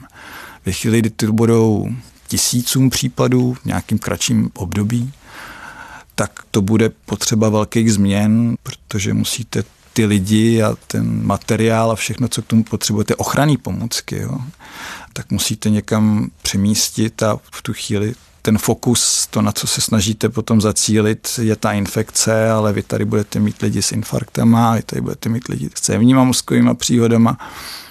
Ve 0.66 0.72
chvíli, 0.72 0.98
kdy 0.98 1.10
ty 1.10 1.26
budou 1.26 1.88
tisícům 2.28 2.90
případů 2.90 3.54
v 3.54 3.64
nějakým 3.64 3.98
kratším 3.98 4.50
období, 4.54 5.12
tak 6.14 6.30
to 6.50 6.62
bude 6.62 6.90
potřeba 6.90 7.48
velkých 7.48 7.92
změn, 7.92 8.56
protože 8.62 9.14
musíte 9.14 9.64
ty 9.92 10.06
lidi 10.06 10.62
a 10.62 10.74
ten 10.86 11.26
materiál 11.26 11.90
a 11.90 11.94
všechno, 11.94 12.28
co 12.28 12.42
k 12.42 12.46
tomu 12.46 12.64
potřebujete, 12.64 13.16
ochranný 13.16 13.56
pomůcky, 13.56 14.16
jo, 14.16 14.38
tak 15.12 15.30
musíte 15.30 15.70
někam 15.70 16.30
přemístit 16.42 17.22
a 17.22 17.38
v 17.52 17.62
tu 17.62 17.72
chvíli 17.72 18.14
ten 18.44 18.58
fokus, 18.58 19.26
to, 19.30 19.42
na 19.42 19.52
co 19.52 19.66
se 19.66 19.80
snažíte 19.80 20.28
potom 20.28 20.60
zacílit, 20.60 21.28
je 21.42 21.56
ta 21.56 21.72
infekce, 21.72 22.50
ale 22.50 22.72
vy 22.72 22.82
tady 22.82 23.04
budete 23.04 23.40
mít 23.40 23.62
lidi 23.62 23.82
s 23.82 23.92
infarktama, 23.92 24.74
vy 24.74 24.82
tady 24.82 25.00
budete 25.00 25.28
mít 25.28 25.48
lidi 25.48 25.70
s 25.74 25.80
cévníma 25.80 26.24
mozkovými 26.24 26.74
příhodama. 26.74 27.38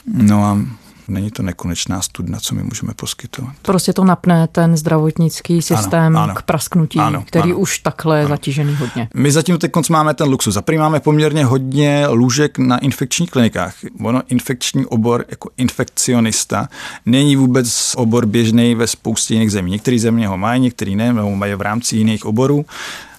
No 0.06 0.44
a 0.46 0.60
Není 1.08 1.32
to 1.32 1.44
nekonečná 1.44 2.02
studna, 2.02 2.40
co 2.40 2.56
my 2.56 2.64
můžeme 2.64 2.94
poskytovat. 2.94 3.54
Prostě 3.62 3.94
to 3.94 4.04
napne 4.04 4.48
ten 4.48 4.78
zdravotnický 4.78 5.62
systém 5.62 6.18
ano, 6.18 6.24
ano, 6.24 6.36
k 6.36 6.42
prasknutí, 6.42 7.00
ano, 7.00 7.24
který 7.28 7.52
ano, 7.52 7.60
už 7.60 7.80
takhle 7.80 8.18
je 8.18 8.26
ano. 8.26 8.30
zatížený 8.30 8.76
hodně. 8.76 9.10
My 9.14 9.32
zatím 9.32 9.58
teď 9.58 9.72
máme 9.90 10.14
ten 10.14 10.30
luxus. 10.30 10.54
Zaprý 10.54 10.78
máme 10.78 11.00
poměrně 11.00 11.46
hodně 11.46 12.08
lůžek 12.08 12.58
na 12.58 12.78
infekčních 12.78 13.32
klinikách. 13.32 13.76
Ono 14.04 14.22
infekční 14.28 14.86
obor 14.86 15.26
jako 15.30 15.50
infekcionista 15.58 16.68
není 17.06 17.36
vůbec 17.36 17.94
obor 17.96 18.26
běžný 18.26 18.76
ve 18.76 18.88
spoustě 18.88 19.34
jiných 19.34 19.52
zemí. 19.52 19.72
Některé 19.72 20.00
země 20.00 20.28
ho 20.28 20.38
mají, 20.38 20.62
některé 20.62 20.92
ne, 20.92 21.14
nebo 21.14 21.36
mají 21.36 21.54
v 21.56 21.62
rámci 21.62 21.98
jiných 21.98 22.26
oborů. 22.26 22.66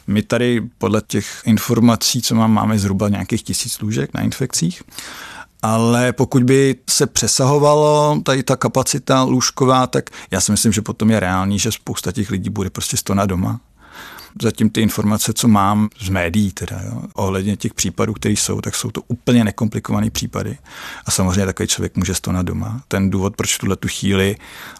My 0.07 0.23
tady 0.23 0.63
podle 0.79 1.03
těch 1.07 1.43
informací, 1.45 2.23
co 2.23 2.35
mám, 2.35 2.53
máme 2.53 2.79
zhruba 2.79 3.09
nějakých 3.09 3.43
tisíc 3.43 3.81
lůžek 3.81 4.15
na 4.15 4.21
infekcích 4.21 4.83
ale 5.65 6.13
pokud 6.13 6.43
by 6.43 6.77
se 6.91 7.07
přesahovalo 7.07 8.21
tady 8.25 8.43
ta 8.43 8.57
kapacita 8.57 9.23
lůžková, 9.23 9.87
tak 9.87 10.11
já 10.31 10.41
si 10.41 10.53
myslím, 10.53 10.73
že 10.73 10.83
potom 10.83 11.11
je 11.11 11.21
reálný, 11.21 11.59
že 11.59 11.73
spousta 11.73 12.13
těch 12.13 12.31
lidí 12.31 12.51
bude 12.51 12.71
prostě 12.71 12.97
stona 12.97 13.27
doma 13.27 13.61
Zatím 14.43 14.71
ty 14.71 14.81
informace, 14.81 15.33
co 15.33 15.49
mám 15.49 15.89
z 16.01 16.09
médií, 16.09 16.53
teda, 16.53 16.81
jo, 16.85 17.03
ohledně 17.15 17.57
těch 17.57 17.75
případů, 17.75 18.13
které 18.13 18.33
jsou, 18.33 18.61
tak 18.61 18.75
jsou 18.75 18.91
to 18.91 19.03
úplně 19.09 19.45
nekomplikované 19.45 20.11
případy. 20.11 20.59
A 21.07 21.11
samozřejmě 21.11 21.47
takový 21.47 21.67
člověk 21.67 21.97
může 21.97 22.13
na 22.31 22.43
doma. 22.43 22.83
Ten 22.89 23.11
důvod, 23.11 23.37
proč 23.37 23.59
tuhle 23.59 23.77
tu 23.77 23.89
chvíli 23.89 24.37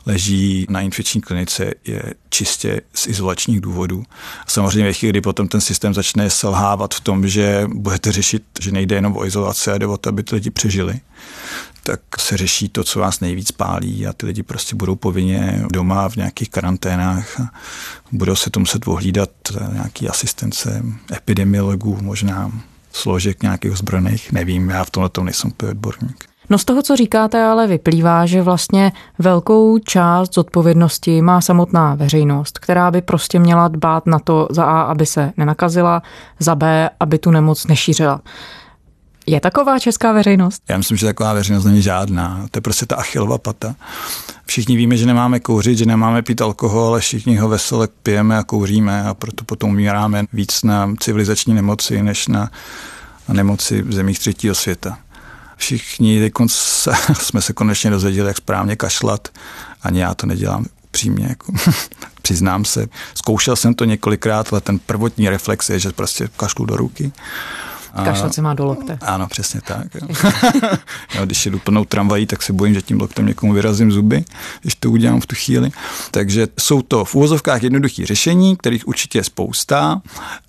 leží 0.07 0.67
na 0.71 0.81
infekční 0.81 1.21
klinice, 1.21 1.75
je 1.85 2.03
čistě 2.29 2.81
z 2.95 3.07
izolačních 3.07 3.61
důvodů. 3.61 4.05
A 4.47 4.51
samozřejmě 4.51 4.93
chvíli, 4.93 5.11
kdy 5.11 5.21
potom 5.21 5.49
ten 5.49 5.61
systém 5.61 5.95
začne 5.95 6.31
selhávat 6.31 6.95
v 6.95 7.01
tom, 7.01 7.29
že 7.29 7.69
budete 7.75 8.13
řešit, 8.13 8.43
že 8.61 8.73
nejde 8.73 8.95
jenom 8.95 9.17
o 9.17 9.27
izolaci 9.27 9.71
a 9.71 9.79
jde 9.79 9.87
o 9.87 9.97
to, 9.97 10.09
aby 10.09 10.23
ty 10.23 10.35
lidi 10.35 10.51
přežili, 10.51 11.01
tak 11.87 12.01
se 12.19 12.37
řeší 12.37 12.69
to, 12.69 12.85
co 12.85 13.01
vás 13.01 13.21
nejvíc 13.21 13.51
pálí 13.51 14.07
a 14.07 14.13
ty 14.13 14.27
lidi 14.27 14.43
prostě 14.43 14.77
budou 14.77 14.95
povinně 14.95 15.65
doma 15.73 16.09
v 16.09 16.17
nějakých 16.17 16.51
karanténách 16.51 17.41
a 17.41 17.51
budou 18.13 18.37
se 18.37 18.51
to 18.51 18.61
muset 18.61 18.89
ohlídat 18.89 19.31
nějaký 19.73 20.09
asistence 20.09 20.83
epidemiologů, 21.13 21.99
možná 22.01 22.53
složek 22.93 23.43
nějakých 23.43 23.73
ozbrojených, 23.73 24.33
nevím, 24.33 24.71
já 24.71 24.85
v 24.85 24.91
tomhle 24.91 25.09
tom 25.09 25.25
nejsem 25.25 25.53
odborník. 25.71 26.25
No 26.51 26.59
z 26.59 26.65
toho, 26.65 26.83
co 26.83 26.97
říkáte, 26.97 27.45
ale 27.45 27.67
vyplývá, 27.67 28.27
že 28.27 28.43
vlastně 28.43 28.93
velkou 29.19 29.79
část 29.79 30.35
zodpovědnosti 30.35 31.23
má 31.23 31.41
samotná 31.41 31.95
veřejnost, 31.95 32.59
která 32.59 32.91
by 32.91 33.03
prostě 33.03 33.39
měla 33.39 33.69
dbát 33.69 34.07
na 34.07 34.19
to 34.19 34.49
za 34.51 34.65
A, 34.65 34.83
aby 34.83 35.07
se 35.07 35.33
nenakazila, 35.37 36.03
za 36.39 36.55
B, 36.55 36.91
aby 37.01 37.19
tu 37.19 37.31
nemoc 37.31 37.67
nešířila. 37.67 38.21
Je 39.27 39.41
taková 39.41 39.79
česká 39.79 40.13
veřejnost? 40.13 40.63
Já 40.69 40.79
myslím, 40.79 40.97
že 40.97 41.07
taková 41.07 41.33
veřejnost 41.33 41.65
není 41.65 41.83
žádná. 41.83 42.47
To 42.51 42.59
je 42.59 42.63
prostě 42.63 42.87
ta 42.87 42.97
achilová 42.97 43.39
pata. 43.39 43.75
Všichni 44.47 44.77
víme, 44.77 44.97
že 44.97 45.07
nemáme 45.07 45.41
kouřit, 45.41 45.79
že 45.79 45.87
nemáme 45.87 46.23
pít 46.23 46.43
alkohol, 46.43 46.85
ale 46.85 47.01
všichni 47.01 47.37
ho 47.37 47.49
veselé 47.49 47.89
pijeme 48.03 48.39
a 48.39 48.43
kouříme 48.43 49.03
a 49.03 49.15
proto 49.15 49.45
potom 49.45 49.71
umíráme 49.71 50.25
víc 50.33 50.63
na 50.63 50.95
civilizační 51.01 51.55
nemoci, 51.55 52.03
než 52.03 52.29
na, 52.29 52.51
na 53.29 53.35
nemoci 53.35 53.83
v 53.83 53.93
zemích 53.93 54.19
třetího 54.19 54.55
světa. 54.55 54.99
Všichni 55.57 56.31
se, 56.47 56.93
jsme 57.13 57.43
se 57.43 57.53
konečně 57.53 57.91
dozvěděli, 57.91 58.29
jak 58.29 58.37
správně 58.37 58.77
kašlat. 58.77 59.29
Ani 59.83 60.01
já 60.01 60.15
to 60.15 60.27
nedělám 60.27 60.67
upřímně. 60.85 61.27
Jako. 61.29 61.53
Přiznám 62.23 62.65
se. 62.65 62.87
Zkoušel 63.15 63.57
jsem 63.57 63.75
to 63.75 63.85
několikrát, 63.85 64.53
ale 64.53 64.61
ten 64.61 64.79
prvotní 64.79 65.29
reflex 65.29 65.71
je, 65.71 65.79
že 65.79 65.93
prostě 65.93 66.29
kašlu 66.37 66.65
do 66.65 66.77
ruky. 66.77 67.13
Kašlat 68.05 68.35
se 68.35 68.43
má 68.43 68.55
do 68.55 68.65
lokte. 68.65 68.99
Ano, 69.01 69.27
přesně 69.27 69.61
tak. 69.61 69.95
Jo. 69.95 70.09
jo, 71.15 71.25
když 71.25 71.47
jedu 71.47 71.59
plnou 71.59 71.85
tramvají, 71.85 72.27
tak 72.27 72.43
se 72.43 72.53
bojím, 72.53 72.75
že 72.75 72.83
tím 72.83 73.01
loktem 73.01 73.27
někomu 73.27 73.53
vyrazím 73.53 73.93
zuby, 73.93 74.25
když 74.61 74.75
to 74.75 74.91
udělám 74.91 75.21
v 75.21 75.27
tu 75.27 75.37
chvíli. 75.37 75.71
Takže 76.11 76.49
jsou 76.59 76.83
to 76.83 77.05
v 77.05 77.15
úvozovkách 77.15 77.63
jednoduché 77.63 78.07
řešení, 78.07 78.57
kterých 78.57 78.89
určitě 78.89 79.19
je 79.19 79.25
spousta, 79.25 80.03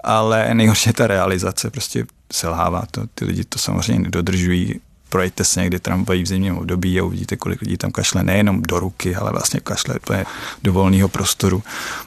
ale 0.04 0.54
nejhorší 0.54 0.90
je 0.90 0.94
ta 0.94 1.08
realizace. 1.08 1.70
Prostě 1.72 2.06
selhává 2.34 2.84
to. 2.92 3.02
Ty 3.16 3.26
lidi 3.26 3.44
to 3.44 3.60
samozřejmě 3.60 4.04
nedodržují 4.04 4.80
projďte 5.10 5.44
se 5.44 5.62
někdy 5.62 5.80
tramvají 5.80 6.24
v 6.24 6.28
zimním 6.28 6.58
období 6.58 7.00
a 7.00 7.04
uvidíte, 7.04 7.36
kolik 7.36 7.62
lidí 7.62 7.78
tam 7.78 7.92
kašle 7.92 8.24
nejenom 8.24 8.62
do 8.62 8.80
ruky, 8.80 9.16
ale 9.16 9.32
vlastně 9.32 9.60
kašle 9.60 9.96
do 10.64 10.74
volného 10.74 11.10
prostoru. 11.10 11.64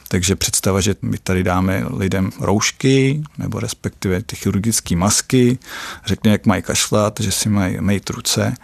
Takže 0.08 0.36
představa, 0.36 0.80
že 0.80 0.94
my 1.02 1.18
tady 1.18 1.44
dáme 1.44 1.84
lidem 1.96 2.30
roušky 2.40 3.22
nebo 3.38 3.60
respektive 3.60 4.22
ty 4.22 4.36
chirurgické 4.36 4.96
masky, 4.96 5.58
řekne, 6.06 6.30
jak 6.30 6.46
mají 6.46 6.62
kašlat, 6.62 7.20
že 7.20 7.32
si 7.32 7.48
mají 7.48 7.80
mít 7.80 8.10
ruce 8.10 8.54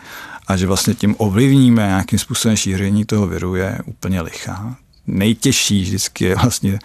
a 0.47 0.57
že 0.57 0.67
vlastně 0.67 0.95
tím 0.95 1.15
ovlivníme 1.19 1.87
nějakým 1.87 2.19
způsobem 2.19 2.57
šíření 2.57 3.05
toho 3.05 3.27
viru 3.27 3.55
je 3.55 3.79
úplně 3.85 4.21
lichá. 4.21 4.77
Nejtěžší 5.07 5.83
vždycky 5.83 6.25
je 6.25 6.37
vlastně 6.37 6.79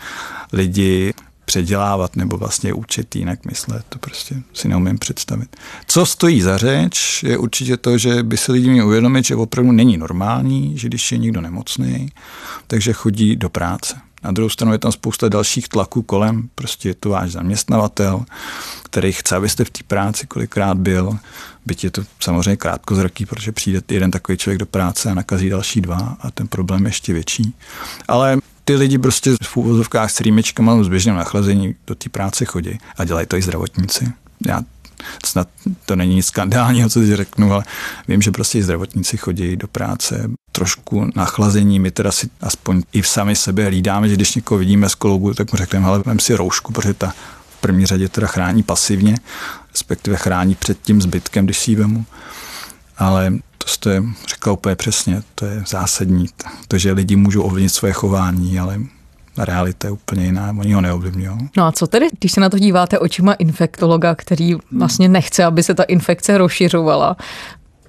lidi 0.54 1.14
předělávat 1.50 2.16
nebo 2.16 2.38
vlastně 2.38 2.74
učit 2.74 3.16
jinak 3.16 3.46
myslet, 3.46 3.86
to 3.90 4.00
prostě 4.00 4.36
si 4.54 4.68
neumím 4.68 4.98
představit. 4.98 5.56
Co 5.88 6.06
stojí 6.06 6.42
za 6.42 6.58
řeč, 6.58 7.24
je 7.24 7.38
určitě 7.38 7.78
to, 7.78 7.98
že 7.98 8.24
by 8.24 8.38
se 8.38 8.52
lidi 8.52 8.70
měli 8.70 8.86
uvědomit, 8.88 9.26
že 9.26 9.36
opravdu 9.36 9.72
není 9.72 9.98
normální, 9.98 10.78
že 10.78 10.88
když 10.88 11.12
je 11.12 11.18
někdo 11.18 11.42
nemocný, 11.42 12.10
takže 12.68 12.94
chodí 12.94 13.36
do 13.36 13.50
práce. 13.50 13.98
Na 14.24 14.32
druhou 14.32 14.50
stranu 14.50 14.72
je 14.72 14.78
tam 14.78 14.92
spousta 14.92 15.30
dalších 15.30 15.68
tlaků 15.68 16.02
kolem, 16.02 16.50
prostě 16.56 16.90
je 16.90 16.94
to 16.94 17.10
váš 17.10 17.32
zaměstnavatel, 17.32 18.26
který 18.84 19.12
chce, 19.12 19.36
abyste 19.36 19.66
v 19.66 19.70
té 19.70 19.84
práci 19.88 20.28
kolikrát 20.28 20.78
byl, 20.78 21.18
byť 21.66 21.84
je 21.84 21.92
to 21.92 22.02
samozřejmě 22.20 22.58
krátkozraký, 22.58 23.26
protože 23.26 23.52
přijde 23.52 23.82
jeden 23.90 24.12
takový 24.12 24.38
člověk 24.38 24.60
do 24.60 24.66
práce 24.66 25.12
a 25.12 25.14
nakazí 25.14 25.50
další 25.50 25.82
dva 25.82 26.18
a 26.22 26.32
ten 26.32 26.48
problém 26.48 26.86
je 26.86 26.90
ještě 26.90 27.14
větší. 27.14 27.56
Ale 28.08 28.38
ty 28.70 28.76
lidi 28.76 28.98
prostě 28.98 29.32
v 29.44 29.58
úvozovkách 29.58 30.12
s 30.12 30.22
rýmečkama 30.22 30.84
s 30.84 30.88
běžným 30.88 31.16
nachlazení 31.16 31.76
do 31.88 31.96
té 31.96 32.10
práce 32.10 32.46
chodí 32.46 32.80
a 32.98 33.06
dělají 33.06 33.28
to 33.28 33.38
i 33.38 33.42
zdravotníci. 33.42 34.12
Já 34.48 34.62
snad 35.26 35.48
to 35.86 35.96
není 35.96 36.16
nic 36.16 36.26
skandálního, 36.26 36.90
co 36.94 37.00
si 37.00 37.16
řeknu, 37.16 37.54
ale 37.54 37.64
vím, 38.08 38.22
že 38.22 38.32
prostě 38.32 38.58
i 38.58 38.64
zdravotníci 38.64 39.18
chodí 39.18 39.56
do 39.56 39.68
práce 39.68 40.30
trošku 40.52 41.10
nachlazení. 41.16 41.80
My 41.80 41.92
teda 41.92 42.12
si 42.12 42.30
aspoň 42.42 42.82
i 42.94 43.02
v 43.02 43.08
sami 43.08 43.36
sebe 43.36 43.66
hlídáme, 43.66 44.10
že 44.10 44.16
když 44.16 44.36
někoho 44.36 44.58
vidíme 44.58 44.90
z 44.90 44.96
kolobu, 44.96 45.34
tak 45.34 45.52
mu 45.52 45.58
řekneme, 45.58 45.86
ale 45.88 46.04
vem 46.06 46.20
si 46.20 46.36
roušku, 46.36 46.74
protože 46.74 46.94
ta 46.94 47.14
v 47.50 47.62
první 47.62 47.86
řadě 47.86 48.10
teda 48.10 48.28
chrání 48.28 48.64
pasivně, 48.64 49.18
respektive 49.72 50.18
chrání 50.18 50.56
před 50.56 50.78
tím 50.82 51.02
zbytkem, 51.02 51.46
když 51.46 51.60
si 51.60 51.72
ji 51.72 51.76
vemu. 51.76 52.06
Ale 52.98 53.34
jste 53.70 54.04
řekla 54.28 54.54
úplně 54.54 54.76
přesně, 54.76 55.22
to 55.36 55.46
je 55.46 55.64
zásadní. 55.68 56.26
To, 56.68 56.78
že 56.78 56.92
lidi 56.92 57.16
můžou 57.16 57.42
ovlivnit 57.42 57.74
své 57.74 57.92
chování, 57.92 58.60
ale 58.60 58.80
realita 59.38 59.88
je 59.88 59.92
úplně 59.92 60.26
jiná, 60.26 60.56
oni 60.60 60.74
ho 60.74 60.82
neovlivňují. 60.82 61.50
No 61.58 61.66
a 61.66 61.72
co 61.72 61.88
tedy, 61.88 62.08
když 62.20 62.32
se 62.32 62.42
na 62.42 62.50
to 62.50 62.60
díváte 62.60 63.00
očima 63.00 63.34
infektologa, 63.34 64.16
který 64.16 64.56
vlastně 64.72 65.10
nechce, 65.10 65.44
aby 65.44 65.64
se 65.64 65.74
ta 65.74 65.84
infekce 65.84 66.38
rozšiřovala, 66.38 67.18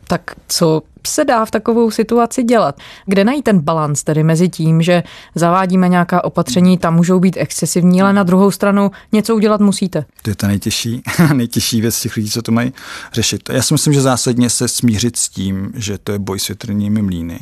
tak 0.06 0.22
co 0.48 0.82
se 1.06 1.24
dá 1.24 1.44
v 1.44 1.50
takovou 1.50 1.90
situaci 1.90 2.42
dělat? 2.42 2.78
Kde 3.06 3.24
najít 3.24 3.44
ten 3.44 3.60
balans 3.60 4.02
tedy 4.02 4.22
mezi 4.22 4.48
tím, 4.48 4.82
že 4.82 5.02
zavádíme 5.34 5.88
nějaká 5.88 6.24
opatření, 6.24 6.78
tam 6.78 6.94
můžou 6.94 7.20
být 7.20 7.36
excesivní, 7.36 8.02
ale 8.02 8.12
na 8.12 8.22
druhou 8.22 8.50
stranu 8.50 8.90
něco 9.12 9.36
udělat 9.36 9.60
musíte? 9.60 10.04
To 10.22 10.30
je 10.30 10.36
ta 10.36 10.46
nejtěžší, 10.46 11.02
nejtěžší 11.32 11.80
věc 11.80 12.00
těch 12.00 12.16
lidí, 12.16 12.30
co 12.30 12.42
to 12.42 12.52
mají 12.52 12.72
řešit. 13.12 13.50
Já 13.52 13.62
si 13.62 13.74
myslím, 13.74 13.94
že 13.94 14.00
zásadně 14.00 14.50
se 14.50 14.68
smířit 14.68 15.16
s 15.16 15.28
tím, 15.28 15.72
že 15.74 15.98
to 15.98 16.12
je 16.12 16.18
boj 16.18 16.38
s 16.38 16.48
větrnými 16.48 17.02
mlíny 17.02 17.40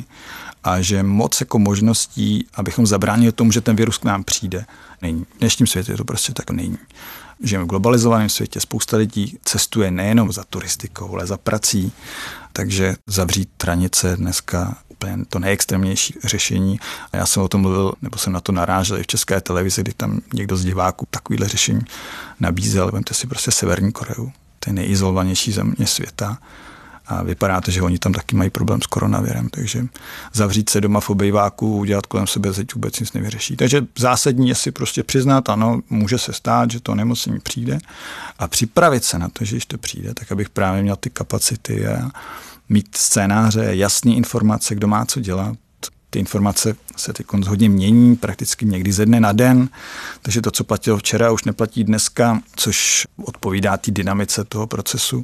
a 0.63 0.81
že 0.81 1.03
moc 1.03 1.39
jako 1.39 1.59
možností, 1.59 2.47
abychom 2.53 2.87
zabránili 2.87 3.31
tomu, 3.31 3.51
že 3.51 3.61
ten 3.61 3.75
virus 3.75 3.97
k 3.97 4.03
nám 4.03 4.23
přijde, 4.23 4.65
není. 5.01 5.25
V 5.35 5.39
dnešním 5.39 5.67
světě 5.67 5.97
to 5.97 6.05
prostě 6.05 6.33
tak 6.33 6.51
není. 6.51 6.77
Žijeme 7.43 7.65
v 7.65 7.67
globalizovaném 7.67 8.29
světě, 8.29 8.59
spousta 8.59 8.97
lidí 8.97 9.37
cestuje 9.43 9.91
nejenom 9.91 10.31
za 10.31 10.43
turistikou, 10.43 11.13
ale 11.13 11.27
za 11.27 11.37
prací, 11.37 11.91
takže 12.53 12.95
zavřít 13.07 13.49
hranice 13.63 14.17
dneska 14.17 14.77
úplně 14.87 15.25
to 15.29 15.39
nejextrémnější 15.39 16.15
řešení. 16.23 16.79
A 17.11 17.17
já 17.17 17.25
jsem 17.25 17.43
o 17.43 17.47
tom 17.47 17.61
mluvil, 17.61 17.93
nebo 18.01 18.17
jsem 18.17 18.33
na 18.33 18.39
to 18.39 18.51
narážel 18.51 18.97
i 18.97 19.03
v 19.03 19.07
české 19.07 19.41
televizi, 19.41 19.81
kdy 19.81 19.93
tam 19.93 20.21
někdo 20.33 20.57
z 20.57 20.63
diváků 20.63 21.07
takovýhle 21.09 21.47
řešení 21.47 21.81
nabízel. 22.39 22.91
Vemte 22.91 23.13
si 23.13 23.27
prostě 23.27 23.51
Severní 23.51 23.91
Koreu, 23.91 24.31
to 24.59 24.69
je 24.69 24.73
nejizolovanější 24.73 25.51
země 25.51 25.87
světa 25.87 26.37
a 27.09 27.23
vypadá 27.23 27.61
to, 27.61 27.71
že 27.71 27.81
oni 27.81 27.99
tam 27.99 28.13
taky 28.13 28.35
mají 28.35 28.49
problém 28.49 28.81
s 28.81 28.85
koronavirem, 28.85 29.49
takže 29.49 29.85
zavřít 30.33 30.69
se 30.69 30.81
doma 30.81 30.99
v 30.99 31.09
obejváku, 31.09 31.77
udělat 31.77 32.05
kolem 32.05 32.27
sebe 32.27 32.53
zeď 32.53 32.73
vůbec 32.75 32.99
nic 32.99 33.13
nevyřeší. 33.13 33.55
Takže 33.55 33.85
zásadní 33.97 34.49
je 34.49 34.55
si 34.55 34.71
prostě 34.71 35.03
přiznat, 35.03 35.49
ano, 35.49 35.81
může 35.89 36.17
se 36.17 36.33
stát, 36.33 36.71
že 36.71 36.79
to 36.79 36.95
nemocní 36.95 37.39
přijde 37.39 37.79
a 38.39 38.47
připravit 38.47 39.03
se 39.03 39.19
na 39.19 39.29
to, 39.29 39.45
že 39.45 39.55
když 39.55 39.65
to 39.65 39.77
přijde, 39.77 40.13
tak 40.13 40.31
abych 40.31 40.49
právě 40.49 40.83
měl 40.83 40.95
ty 40.95 41.09
kapacity 41.09 41.87
a 41.87 42.09
mít 42.69 42.97
scénáře, 42.97 43.67
jasné 43.69 44.11
informace, 44.11 44.75
kdo 44.75 44.87
má 44.87 45.05
co 45.05 45.19
dělat, 45.19 45.55
ty 46.09 46.19
informace 46.19 46.75
se 46.95 47.13
teď 47.13 47.25
hodně 47.47 47.69
mění, 47.69 48.15
prakticky 48.15 48.65
někdy 48.65 48.91
ze 48.91 49.05
dne 49.05 49.19
na 49.19 49.31
den, 49.31 49.69
takže 50.21 50.41
to, 50.41 50.51
co 50.51 50.63
platilo 50.63 50.97
včera, 50.97 51.31
už 51.31 51.43
neplatí 51.43 51.83
dneska, 51.83 52.41
což 52.55 53.07
odpovídá 53.25 53.77
té 53.77 53.91
dynamice 53.91 54.43
toho 54.43 54.67
procesu. 54.67 55.23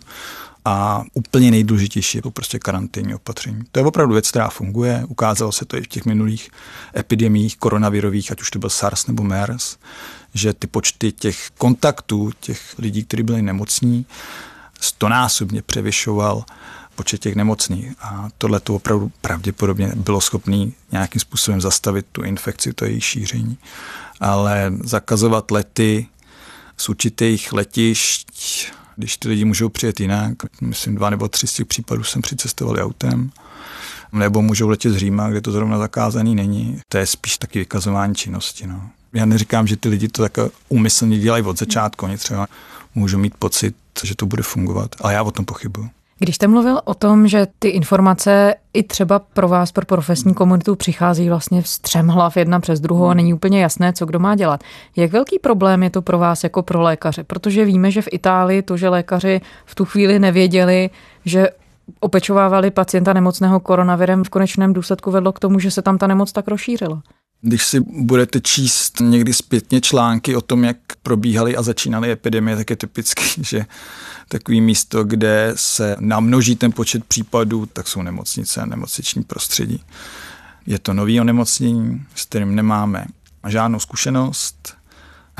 A 0.66 1.04
úplně 1.14 1.52
nejdůležitější 1.52 2.18
je 2.18 2.22
to 2.22 2.32
prostě 2.32 2.60
karanténní 2.60 3.16
opatření. 3.16 3.62
To 3.72 3.80
je 3.80 3.86
opravdu 3.86 4.14
věc, 4.14 4.30
která 4.30 4.50
funguje. 4.50 5.06
Ukázalo 5.08 5.52
se 5.52 5.66
to 5.66 5.78
i 5.78 5.82
v 5.82 5.88
těch 5.88 6.06
minulých 6.06 6.50
epidemích 6.98 7.58
koronavirových, 7.58 8.32
ať 8.32 8.42
už 8.42 8.52
to 8.52 8.60
byl 8.60 8.70
SARS 8.70 9.08
nebo 9.08 9.24
MERS, 9.24 9.78
že 10.34 10.54
ty 10.54 10.68
počty 10.68 11.12
těch 11.12 11.50
kontaktů, 11.58 12.32
těch 12.40 12.76
lidí, 12.80 13.04
kteří 13.04 13.24
byli 13.24 13.42
nemocní, 13.42 14.06
stonásobně 14.82 15.62
převyšoval 15.62 16.46
počet 16.96 17.22
těch 17.22 17.36
nemocných. 17.36 17.94
A 18.02 18.30
tohle 18.38 18.60
to 18.60 18.76
opravdu 18.76 19.12
pravděpodobně 19.22 19.92
bylo 19.96 20.22
schopné 20.22 20.72
nějakým 20.92 21.20
způsobem 21.20 21.62
zastavit 21.62 22.06
tu 22.12 22.22
infekci, 22.22 22.74
to 22.74 22.86
její 22.86 23.02
šíření. 23.02 23.58
Ale 24.20 24.72
zakazovat 24.84 25.52
lety 25.52 26.08
z 26.78 26.90
určitých 26.90 27.54
letišť 27.54 28.28
Když 28.96 29.18
ty 29.18 29.30
lidi 29.30 29.46
můžou 29.46 29.70
přijet 29.70 30.00
jinak, 30.00 30.34
myslím 30.62 30.96
dva 30.96 31.10
nebo 31.10 31.28
tři 31.28 31.48
z 31.48 31.54
těch 31.54 31.66
případů 31.66 32.04
jsem 32.04 32.22
přicestovali 32.22 32.82
autem, 32.82 33.32
nebo 34.12 34.42
můžou 34.42 34.68
letět 34.70 34.94
z 34.94 34.98
Říma, 34.98 35.30
kde 35.30 35.42
to 35.42 35.52
zrovna 35.52 35.78
zakázaný 35.78 36.36
není. 36.36 36.80
To 36.90 36.98
je 36.98 37.06
spíš 37.06 37.38
taky 37.38 37.60
vykazování 37.60 38.16
činnosti. 38.16 38.68
No. 38.68 38.90
Já 39.14 39.26
neříkám, 39.26 39.68
že 39.68 39.78
ty 39.78 39.90
lidi 39.90 40.08
to 40.08 40.22
tak 40.22 40.38
úmyslně 40.70 41.20
dělají 41.20 41.44
od 41.44 41.60
začátku, 41.60 42.06
oni 42.06 42.18
třeba 42.18 42.48
můžou 42.96 43.18
mít 43.18 43.34
pocit, 43.40 43.76
že 44.04 44.16
to 44.16 44.26
bude 44.26 44.44
fungovat, 44.44 44.96
ale 45.02 45.14
já 45.14 45.24
o 45.24 45.32
tom 45.32 45.46
pochybuju. 45.46 45.90
Když 46.20 46.36
jste 46.36 46.48
mluvil 46.48 46.82
o 46.86 46.94
tom, 46.94 47.28
že 47.28 47.48
ty 47.60 47.68
informace 47.68 48.56
i 48.74 48.84
třeba 48.84 49.20
pro 49.20 49.48
vás, 49.48 49.72
pro 49.72 49.86
profesní 49.86 50.34
komunitu 50.34 50.76
přichází 50.76 51.30
vlastně 51.30 51.62
v 51.62 51.68
střem 51.68 52.08
hlav 52.08 52.38
jedna 52.38 52.60
přes 52.60 52.80
druhou 52.80 53.06
a 53.06 53.14
není 53.14 53.34
úplně 53.34 53.62
jasné, 53.62 53.94
co 53.94 54.06
kdo 54.06 54.20
má 54.20 54.36
dělat. 54.36 54.64
Jak 54.96 55.12
velký 55.12 55.40
problém 55.40 55.84
je 55.84 55.90
to 55.90 56.02
pro 56.02 56.18
vás 56.18 56.44
jako 56.44 56.64
pro 56.64 56.82
lékaře? 56.82 57.24
Protože 57.24 57.66
víme, 57.66 57.92
že 57.92 58.02
v 58.02 58.08
Itálii 58.12 58.62
to, 58.62 58.78
že 58.78 58.90
lékaři 58.90 59.42
v 59.66 59.76
tu 59.76 59.86
chvíli 59.86 60.20
nevěděli, 60.20 60.90
že 61.26 61.50
opečovávali 62.00 62.72
pacienta 62.72 63.14
nemocného 63.14 63.60
koronavirem, 63.60 64.24
v 64.24 64.30
konečném 64.30 64.74
důsledku 64.74 65.12
vedlo 65.12 65.34
k 65.34 65.40
tomu, 65.40 65.60
že 65.60 65.72
se 65.72 65.82
tam 65.82 65.98
ta 65.98 66.08
nemoc 66.08 66.32
tak 66.32 66.48
rozšířila. 66.48 67.02
Když 67.48 67.66
si 67.66 67.80
budete 67.80 68.42
číst 68.42 69.00
někdy 69.00 69.34
zpětně 69.34 69.82
články 69.82 70.36
o 70.36 70.42
tom, 70.42 70.64
jak 70.64 70.78
probíhaly 71.04 71.58
a 71.58 71.62
začínaly 71.62 72.12
epidemie, 72.12 72.58
tak 72.58 72.70
je 72.70 72.76
typicky, 72.76 73.24
že 73.44 73.66
takový 74.28 74.62
místo, 74.62 75.04
kde 75.04 75.54
se 75.56 75.96
namnoží 76.00 76.56
ten 76.56 76.72
počet 76.72 77.06
případů, 77.06 77.66
tak 77.66 77.88
jsou 77.88 78.02
nemocnice 78.02 78.62
a 78.62 78.66
nemocniční 78.66 79.24
prostředí. 79.24 79.84
Je 80.66 80.80
to 80.80 80.94
nový 80.94 81.22
onemocnění, 81.22 82.06
s 82.16 82.26
kterým 82.26 82.56
nemáme 82.56 83.06
žádnou 83.48 83.80
zkušenost, 83.80 84.78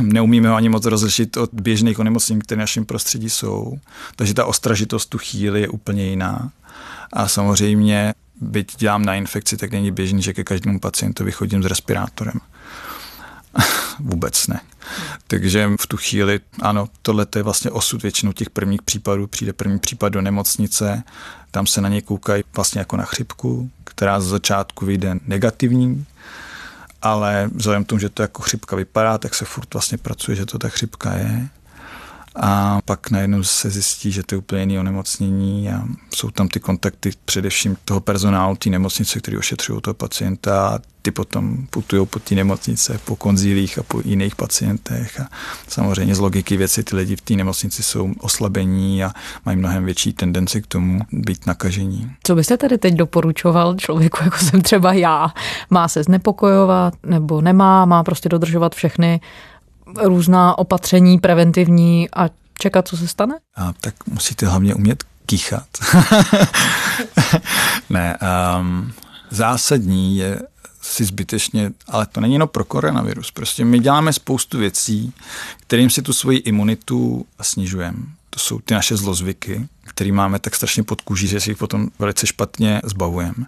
neumíme 0.02 0.50
ho 0.50 0.56
ani 0.56 0.70
moc 0.70 0.86
rozlišit 0.86 1.38
od 1.38 1.50
běžných 1.54 2.00
onemocnění, 2.00 2.42
které 2.42 2.60
v 2.60 2.60
našem 2.60 2.86
prostředí 2.86 3.30
jsou. 3.30 3.80
Takže 4.16 4.34
ta 4.34 4.46
ostražitost 4.46 5.06
tu 5.06 5.18
chvíli 5.18 5.62
je 5.62 5.68
úplně 5.68 6.06
jiná. 6.06 6.52
A 7.14 7.28
samozřejmě, 7.28 8.14
byť 8.42 8.78
dělám 8.78 9.06
na 9.06 9.16
infekci, 9.16 9.58
tak 9.58 9.72
není 9.72 9.92
běžný, 9.92 10.22
že 10.22 10.34
ke 10.34 10.44
každému 10.44 10.80
pacientovi 10.80 11.32
chodím 11.32 11.64
s 11.64 11.66
respirátorem. 11.66 12.40
Vůbec 14.00 14.48
ne. 14.48 14.62
Takže 15.28 15.70
v 15.80 15.88
tu 15.88 15.98
chvíli, 15.98 16.40
ano, 16.62 16.90
tohle 17.02 17.28
je 17.36 17.44
vlastně 17.44 17.72
osud 17.72 18.04
většinou 18.04 18.32
těch 18.32 18.50
prvních 18.50 18.82
případů. 18.82 19.28
Přijde 19.28 19.54
první 19.54 19.80
případ 19.80 20.10
do 20.10 20.22
nemocnice, 20.22 21.04
tam 21.52 21.68
se 21.68 21.82
na 21.82 21.90
ně 21.90 22.02
koukají 22.02 22.44
vlastně 22.56 22.80
jako 22.80 22.98
na 22.98 23.06
chřipku, 23.06 23.72
která 23.84 24.22
z 24.22 24.26
začátku 24.26 24.86
vyjde 24.86 25.16
negativní, 25.26 26.06
ale 27.02 27.50
vzhledem 27.54 27.84
k 27.84 27.88
tomu, 27.88 28.00
že 28.00 28.10
to 28.10 28.22
jako 28.22 28.42
chřipka 28.42 28.76
vypadá, 28.76 29.18
tak 29.18 29.36
se 29.36 29.46
furt 29.46 29.74
vlastně 29.74 29.98
pracuje, 29.98 30.38
že 30.38 30.46
to 30.46 30.60
ta 30.60 30.70
chřipka 30.70 31.14
je. 31.14 31.50
A 32.36 32.80
pak 32.86 33.12
najednou 33.12 33.44
se 33.44 33.70
zjistí, 33.70 34.12
že 34.12 34.24
to 34.24 34.36
je 34.36 34.40
úplně 34.40 34.62
jiné 34.62 34.80
onemocnění 34.80 35.70
a 35.70 35.84
jsou 36.16 36.32
tam 36.32 36.48
ty 36.48 36.60
kontakty 36.60 37.12
především 37.26 37.78
toho 37.86 38.00
personálu 38.00 38.56
té 38.56 38.70
nemocnice, 38.70 39.20
který 39.20 39.38
ošetřují 39.38 39.82
toho 39.82 39.94
pacienta 39.94 40.70
a 40.70 40.80
ty 41.02 41.12
potom 41.12 41.68
putují 41.70 42.06
po 42.06 42.20
té 42.20 42.36
nemocnice, 42.36 43.00
po 43.06 43.16
konzílích 43.16 43.80
a 43.80 43.84
po 43.84 44.02
jiných 44.06 44.36
pacientech 44.36 45.20
a 45.20 45.28
samozřejmě 45.68 46.16
z 46.16 46.20
logiky 46.20 46.58
věci 46.58 46.84
ty 46.84 46.96
lidi 46.96 47.16
v 47.16 47.22
té 47.22 47.34
nemocnici 47.34 47.84
jsou 47.84 48.14
oslabení 48.20 49.04
a 49.04 49.12
mají 49.46 49.58
mnohem 49.58 49.86
větší 49.86 50.14
tendenci 50.14 50.62
k 50.62 50.68
tomu 50.68 51.00
být 51.12 51.48
nakažení. 51.48 52.12
Co 52.24 52.36
byste 52.36 52.58
tady 52.58 52.78
teď 52.78 52.94
doporučoval 52.94 53.76
člověku, 53.76 54.18
jako 54.24 54.38
jsem 54.38 54.62
třeba 54.62 54.94
já? 54.94 55.30
Má 55.70 55.88
se 55.88 56.04
znepokojovat 56.04 56.94
nebo 57.06 57.42
nemá? 57.42 57.86
Má 57.86 58.04
prostě 58.04 58.30
dodržovat 58.30 58.76
všechny 58.76 59.20
různá 60.04 60.58
opatření 60.58 61.20
preventivní 61.20 62.10
a 62.12 62.30
čekat, 62.60 62.88
co 62.88 62.98
se 62.98 63.08
stane? 63.08 63.36
A 63.56 63.74
tak 63.82 63.94
musíte 64.08 64.48
hlavně 64.48 64.76
umět 64.76 65.04
kýchat. 65.26 65.68
ne, 67.90 68.18
um, 68.60 68.94
zásadní 69.32 70.18
je 70.18 70.40
si 70.82 71.06
zbytečně, 71.06 71.72
ale 71.88 72.06
to 72.06 72.22
není 72.22 72.34
jenom 72.34 72.50
pro 72.50 72.64
koronavirus. 72.64 73.32
Prostě 73.32 73.66
my 73.66 73.80
děláme 73.80 74.14
spoustu 74.14 74.58
věcí, 74.58 75.14
kterým 75.60 75.90
si 75.90 76.02
tu 76.02 76.14
svoji 76.14 76.38
imunitu 76.38 77.26
snižujeme. 77.42 77.98
To 78.30 78.40
jsou 78.40 78.60
ty 78.60 78.74
naše 78.74 78.98
zlozvyky, 78.98 79.68
které 79.84 80.12
máme 80.12 80.40
tak 80.40 80.56
strašně 80.56 80.84
pod 80.84 81.02
kůží, 81.02 81.28
že 81.28 81.40
si 81.40 81.52
jich 81.52 81.58
potom 81.58 81.88
velice 82.00 82.28
špatně 82.28 82.82
zbavujeme. 82.84 83.46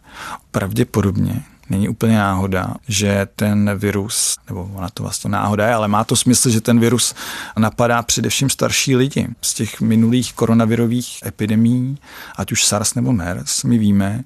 Pravděpodobně 0.52 1.44
není 1.70 1.90
úplně 1.90 2.18
náhoda, 2.18 2.74
že 2.88 3.28
ten 3.36 3.78
virus, 3.78 4.38
nebo 4.48 4.70
ona 4.76 4.90
to 4.90 5.04
vlastně 5.04 5.30
náhoda 5.30 5.68
je, 5.68 5.74
ale 5.74 5.88
má 5.88 6.04
to 6.04 6.16
smysl, 6.16 6.50
že 6.50 6.62
ten 6.62 6.80
virus 6.80 7.16
napadá 7.58 8.02
především 8.02 8.50
starší 8.50 8.96
lidi. 8.96 9.28
Z 9.42 9.54
těch 9.54 9.82
minulých 9.82 10.34
koronavirových 10.34 11.20
epidemí, 11.26 11.98
ať 12.36 12.52
už 12.52 12.66
SARS 12.66 12.96
nebo 12.96 13.14
MERS, 13.14 13.64
my 13.64 13.78
víme, 13.78 14.24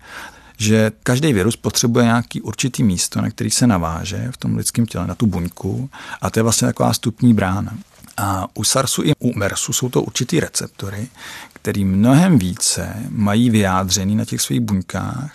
že 0.57 0.91
každý 1.03 1.33
virus 1.33 1.55
potřebuje 1.55 2.05
nějaký 2.05 2.41
určitý 2.41 2.83
místo, 2.83 3.21
na 3.21 3.29
který 3.29 3.51
se 3.51 3.67
naváže 3.67 4.27
v 4.31 4.37
tom 4.37 4.57
lidském 4.57 4.85
těle, 4.85 5.07
na 5.07 5.15
tu 5.15 5.25
buňku, 5.25 5.89
a 6.21 6.29
to 6.29 6.39
je 6.39 6.43
vlastně 6.43 6.65
taková 6.67 6.93
stupní 6.93 7.33
brána. 7.33 7.73
A 8.17 8.47
u 8.53 8.63
SARSu 8.63 9.03
i 9.03 9.13
u 9.19 9.39
MERSu 9.39 9.73
jsou 9.73 9.89
to 9.89 10.01
určitý 10.01 10.39
receptory, 10.39 11.07
který 11.53 11.85
mnohem 11.85 12.39
více 12.39 12.93
mají 13.09 13.49
vyjádřený 13.49 14.15
na 14.15 14.25
těch 14.25 14.41
svých 14.41 14.59
buňkách 14.59 15.31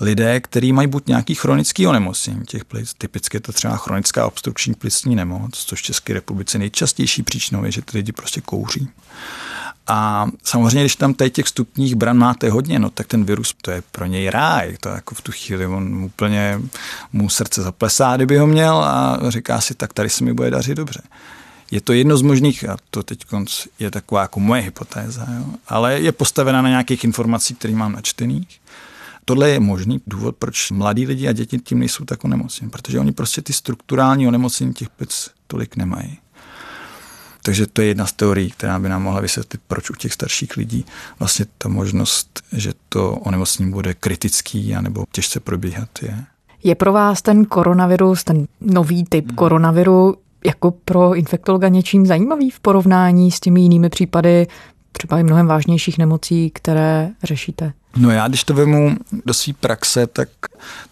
lidé, 0.00 0.40
kteří 0.40 0.72
mají 0.72 0.88
buď 0.88 1.06
nějaký 1.06 1.34
chronický 1.34 1.86
onemocnění 1.86 2.44
těch 2.44 2.64
plic, 2.64 2.94
typicky 2.94 3.36
je 3.36 3.40
to 3.40 3.52
třeba 3.52 3.76
chronická 3.76 4.26
obstrukční 4.26 4.74
plicní 4.74 5.16
nemoc, 5.16 5.64
což 5.66 5.80
v 5.80 5.82
České 5.82 6.12
republice 6.12 6.58
nejčastější 6.58 7.22
příčinou 7.22 7.64
je, 7.64 7.72
že 7.72 7.82
ty 7.82 7.98
lidi 7.98 8.12
prostě 8.12 8.40
kouří. 8.40 8.88
A 9.86 10.26
samozřejmě, 10.44 10.80
když 10.80 10.96
tam 10.96 11.14
těch 11.14 11.48
stupních 11.48 11.94
bran 11.94 12.18
máte 12.18 12.50
hodně, 12.50 12.78
no 12.78 12.90
tak 12.90 13.06
ten 13.06 13.24
virus, 13.24 13.54
to 13.62 13.70
je 13.70 13.82
pro 13.92 14.06
něj 14.06 14.30
ráj. 14.30 14.76
To 14.80 14.88
jako 14.88 15.14
v 15.14 15.20
tu 15.20 15.32
chvíli 15.32 15.66
on 15.66 16.04
úplně 16.04 16.60
mu 17.12 17.28
srdce 17.28 17.62
zaplesá, 17.62 18.16
kdyby 18.16 18.38
ho 18.38 18.46
měl 18.46 18.76
a 18.76 19.18
říká 19.28 19.60
si, 19.60 19.74
tak 19.74 19.92
tady 19.92 20.10
se 20.10 20.24
mi 20.24 20.32
bude 20.32 20.50
dařit 20.50 20.74
dobře. 20.74 21.00
Je 21.72 21.80
to 21.80 21.92
jedno 21.92 22.16
z 22.16 22.22
možných, 22.22 22.68
a 22.68 22.76
to 22.90 23.02
teď 23.02 23.24
je 23.78 23.90
taková 23.90 24.22
jako 24.22 24.40
moje 24.40 24.62
hypotéza, 24.62 25.26
jo? 25.38 25.44
ale 25.68 26.00
je 26.00 26.12
postavena 26.12 26.62
na 26.62 26.68
nějakých 26.68 27.04
informacích, 27.04 27.58
které 27.58 27.74
mám 27.74 27.92
načtených. 27.92 28.60
Tohle 29.24 29.50
je 29.50 29.60
možný 29.60 30.00
důvod, 30.06 30.36
proč 30.36 30.70
mladí 30.70 31.06
lidi 31.06 31.28
a 31.28 31.32
děti 31.32 31.58
tím 31.58 31.78
nejsou 31.78 32.04
tak 32.04 32.24
onemocněni, 32.24 32.70
protože 32.70 33.00
oni 33.00 33.12
prostě 33.12 33.42
ty 33.42 33.52
strukturální 33.52 34.28
onemocnění 34.28 34.74
těch 34.74 34.88
plic 34.88 35.30
tolik 35.46 35.76
nemají. 35.76 36.18
Takže 37.42 37.66
to 37.66 37.82
je 37.82 37.88
jedna 37.88 38.06
z 38.06 38.12
teorií, 38.12 38.50
která 38.50 38.78
by 38.78 38.88
nám 38.88 39.02
mohla 39.02 39.20
vysvětlit, 39.20 39.60
proč 39.66 39.90
u 39.90 39.94
těch 39.94 40.12
starších 40.12 40.56
lidí 40.56 40.84
vlastně 41.18 41.46
ta 41.58 41.68
možnost, 41.68 42.42
že 42.52 42.72
to 42.88 43.12
onemocnění 43.12 43.70
bude 43.70 43.94
kritický 43.94 44.74
anebo 44.74 45.04
těžce 45.12 45.40
probíhat 45.40 45.88
je. 46.02 46.24
Je 46.64 46.74
pro 46.74 46.92
vás 46.92 47.22
ten 47.22 47.44
koronavirus, 47.44 48.24
ten 48.24 48.46
nový 48.60 49.04
typ 49.04 49.26
hmm. 49.26 49.36
koronaviru, 49.36 50.16
jako 50.44 50.70
pro 50.70 51.14
infektologa 51.14 51.68
něčím 51.68 52.06
zajímavý 52.06 52.50
v 52.50 52.60
porovnání 52.60 53.30
s 53.30 53.40
těmi 53.40 53.60
jinými 53.60 53.88
případy 53.88 54.46
třeba 54.92 55.18
i 55.18 55.22
mnohem 55.22 55.46
vážnějších 55.46 55.98
nemocí, 55.98 56.50
které 56.50 57.10
řešíte? 57.22 57.72
No 57.96 58.10
já, 58.10 58.28
když 58.28 58.44
to 58.44 58.54
vemu 58.54 58.96
do 59.26 59.34
své 59.34 59.52
praxe, 59.52 60.06
tak 60.06 60.28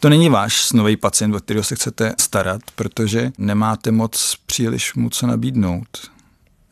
to 0.01 0.09
není 0.09 0.29
váš 0.29 0.73
nový 0.73 0.97
pacient, 0.97 1.35
o 1.35 1.41
kterého 1.41 1.65
se 1.65 1.75
chcete 1.75 2.15
starat, 2.19 2.61
protože 2.75 3.33
nemáte 3.39 3.91
moc 3.91 4.37
příliš 4.47 4.95
mu 4.95 5.11
co 5.11 5.27
nabídnout. 5.27 6.11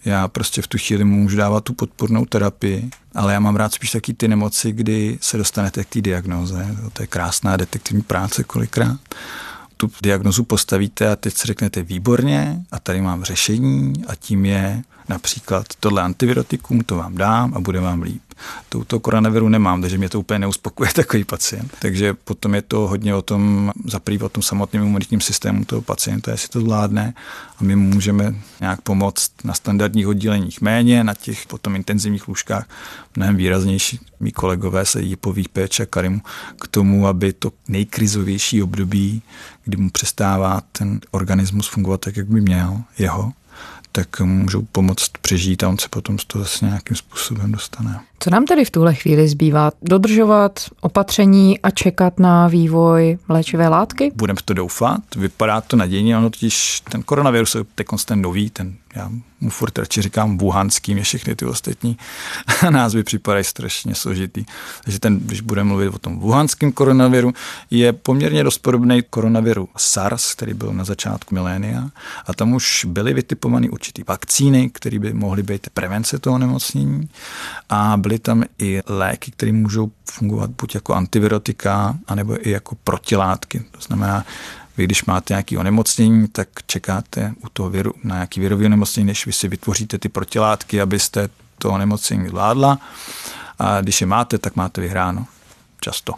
Já 0.04 0.28
prostě 0.28 0.62
v 0.62 0.66
tu 0.66 0.78
chvíli 0.78 1.04
můžu 1.04 1.36
dávat 1.36 1.64
tu 1.64 1.72
podpornou 1.72 2.24
terapii, 2.24 2.90
ale 3.14 3.32
já 3.32 3.40
mám 3.40 3.56
rád 3.56 3.72
spíš 3.72 3.90
taky 3.90 4.14
ty 4.14 4.28
nemoci, 4.28 4.72
kdy 4.72 5.18
se 5.20 5.36
dostanete 5.36 5.84
k 5.84 5.88
té 5.88 6.00
diagnoze. 6.00 6.76
To 6.92 7.02
je 7.02 7.06
krásná 7.06 7.56
detektivní 7.56 8.02
práce 8.02 8.44
kolikrát 8.44 8.98
tu 9.78 9.90
diagnozu 10.02 10.44
postavíte 10.44 11.08
a 11.08 11.16
teď 11.16 11.34
si 11.34 11.46
řeknete 11.46 11.82
výborně 11.82 12.62
a 12.72 12.78
tady 12.78 13.00
mám 13.00 13.24
řešení 13.24 13.92
a 14.06 14.14
tím 14.14 14.44
je 14.44 14.82
například 15.08 15.66
tohle 15.80 16.02
antivirotikum, 16.02 16.80
to 16.80 16.96
vám 16.96 17.14
dám 17.14 17.52
a 17.54 17.60
bude 17.60 17.80
vám 17.80 18.02
líp. 18.02 18.22
Touto 18.68 19.00
koronaviru 19.00 19.48
nemám, 19.48 19.80
takže 19.80 19.98
mě 19.98 20.08
to 20.08 20.20
úplně 20.20 20.38
neuspokuje 20.38 20.90
takový 20.94 21.24
pacient. 21.24 21.76
Takže 21.78 22.14
potom 22.14 22.54
je 22.54 22.62
to 22.62 22.78
hodně 22.78 23.14
o 23.14 23.22
tom, 23.22 23.72
zaprý 23.84 24.18
o 24.18 24.28
tom 24.28 24.42
samotném 24.42 24.82
imunitním 24.82 25.20
systému 25.20 25.64
toho 25.64 25.82
pacienta, 25.82 26.30
jestli 26.30 26.48
to 26.48 26.60
zvládne 26.60 27.14
a 27.58 27.64
my 27.64 27.76
můžeme 27.76 28.34
nějak 28.60 28.80
pomoct 28.80 29.32
na 29.44 29.54
standardních 29.54 30.08
odděleních 30.08 30.60
méně, 30.60 31.04
na 31.04 31.14
těch 31.14 31.46
potom 31.46 31.76
intenzivních 31.76 32.28
lůžkách 32.28 32.68
mnohem 33.16 33.36
výraznější. 33.36 34.00
Mí 34.20 34.32
kolegové 34.32 34.86
se 34.86 35.00
jí 35.02 35.16
po 35.16 35.34
péče 35.52 35.86
Karimu 35.86 36.20
k 36.60 36.68
tomu, 36.68 37.06
aby 37.06 37.32
to 37.32 37.52
nejkrizovější 37.68 38.62
období, 38.62 39.22
kdy 39.64 39.76
mu 39.76 39.90
přestává 39.90 40.60
ten 40.72 41.00
organismus 41.10 41.68
fungovat 41.68 42.00
tak, 42.00 42.16
jak 42.16 42.26
by 42.26 42.40
měl, 42.40 42.82
jeho, 42.98 43.32
tak 43.92 44.20
můžou 44.20 44.62
pomoct 44.72 45.10
přežít 45.20 45.62
a 45.62 45.68
on 45.68 45.78
se 45.78 45.88
potom 45.88 46.18
z 46.18 46.24
toho 46.24 46.44
zase 46.44 46.64
nějakým 46.64 46.96
způsobem 46.96 47.52
dostane. 47.52 48.00
Co 48.20 48.30
nám 48.30 48.44
tedy 48.44 48.64
v 48.64 48.70
tuhle 48.70 48.94
chvíli 48.94 49.28
zbývá? 49.28 49.70
Dodržovat 49.82 50.60
opatření 50.80 51.60
a 51.60 51.70
čekat 51.70 52.18
na 52.18 52.48
vývoj 52.48 53.18
léčivé 53.28 53.68
látky? 53.68 54.12
Budeme 54.14 54.38
to 54.44 54.54
doufat, 54.54 55.00
vypadá 55.16 55.60
to 55.60 55.76
nadějně, 55.76 56.18
ono 56.18 56.30
totiž 56.30 56.82
ten 56.90 57.02
koronavirus 57.02 57.54
je 57.54 57.64
ten 58.04 58.22
nový, 58.22 58.50
ten 58.50 58.74
já 58.94 59.10
mu 59.40 59.50
furt 59.50 59.78
radši 59.78 60.02
říkám 60.02 60.38
wuhanský, 60.38 60.94
mě 60.94 61.02
všechny 61.02 61.36
ty 61.36 61.44
ostatní 61.44 61.98
názvy 62.70 63.02
připadají 63.02 63.44
strašně 63.44 63.94
složitý. 63.94 64.44
Takže 64.84 64.98
ten, 64.98 65.18
když 65.18 65.40
budeme 65.40 65.68
mluvit 65.68 65.88
o 65.88 65.98
tom 65.98 66.18
wuhanském 66.18 66.72
koronaviru, 66.72 67.32
je 67.70 67.92
poměrně 67.92 68.44
dost 68.44 68.58
podobný 68.58 69.02
koronaviru 69.10 69.68
SARS, 69.76 70.34
který 70.34 70.54
byl 70.54 70.72
na 70.72 70.84
začátku 70.84 71.34
milénia 71.34 71.90
a 72.26 72.34
tam 72.34 72.52
už 72.52 72.84
byly 72.88 73.14
vytipované 73.14 73.70
určitý 73.70 74.02
vakcíny, 74.08 74.70
které 74.70 74.98
by 74.98 75.12
mohly 75.12 75.42
být 75.42 75.70
prevence 75.74 76.18
toho 76.18 76.38
nemocnění 76.38 77.08
a 77.68 77.96
byly 77.96 78.18
tam 78.18 78.44
i 78.58 78.80
léky, 78.86 79.30
které 79.30 79.52
můžou 79.52 79.90
fungovat 80.10 80.50
buď 80.50 80.74
jako 80.74 80.94
antivirotika, 80.94 81.98
anebo 82.06 82.48
i 82.48 82.50
jako 82.50 82.74
protilátky. 82.84 83.64
To 83.70 83.80
znamená, 83.80 84.24
vy, 84.78 84.84
když 84.84 85.04
máte 85.04 85.34
nějaké 85.34 85.58
onemocnění, 85.58 86.28
tak 86.28 86.48
čekáte 86.66 87.34
u 87.44 87.48
toho 87.48 87.70
viru, 87.70 87.92
na 88.04 88.14
nějaký 88.14 88.40
virový 88.40 88.66
onemocnění, 88.66 89.06
než 89.06 89.26
vy 89.26 89.32
si 89.32 89.48
vytvoříte 89.48 89.98
ty 89.98 90.08
protilátky, 90.08 90.80
abyste 90.80 91.28
to 91.58 91.70
onemocnění 91.70 92.28
zvládla. 92.28 92.78
A 93.58 93.80
když 93.80 94.00
je 94.00 94.06
máte, 94.06 94.38
tak 94.38 94.56
máte 94.56 94.80
vyhráno. 94.80 95.26
Často. 95.80 96.12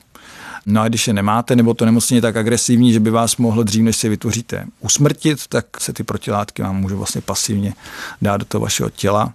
No 0.67 0.81
a 0.81 0.89
když 0.89 1.07
je 1.07 1.13
nemáte, 1.13 1.57
nebo 1.57 1.75
to 1.75 1.85
nemocnění 1.85 2.17
je 2.17 2.23
tak 2.23 2.37
agresivní, 2.37 2.93
že 2.93 3.01
by 3.01 3.11
vás 3.11 3.37
mohlo 3.37 3.63
dřív, 3.63 3.83
než 3.83 3.97
si 3.97 4.09
vytvoříte, 4.09 4.67
usmrtit, 4.81 5.47
tak 5.47 5.81
se 5.81 5.93
ty 5.93 6.03
protilátky 6.03 6.63
vám 6.63 6.77
můžou 6.77 6.97
vlastně 6.97 7.21
pasivně 7.21 7.75
dát 8.23 8.37
do 8.37 8.45
toho 8.45 8.63
vašeho 8.63 8.91
těla 8.91 9.35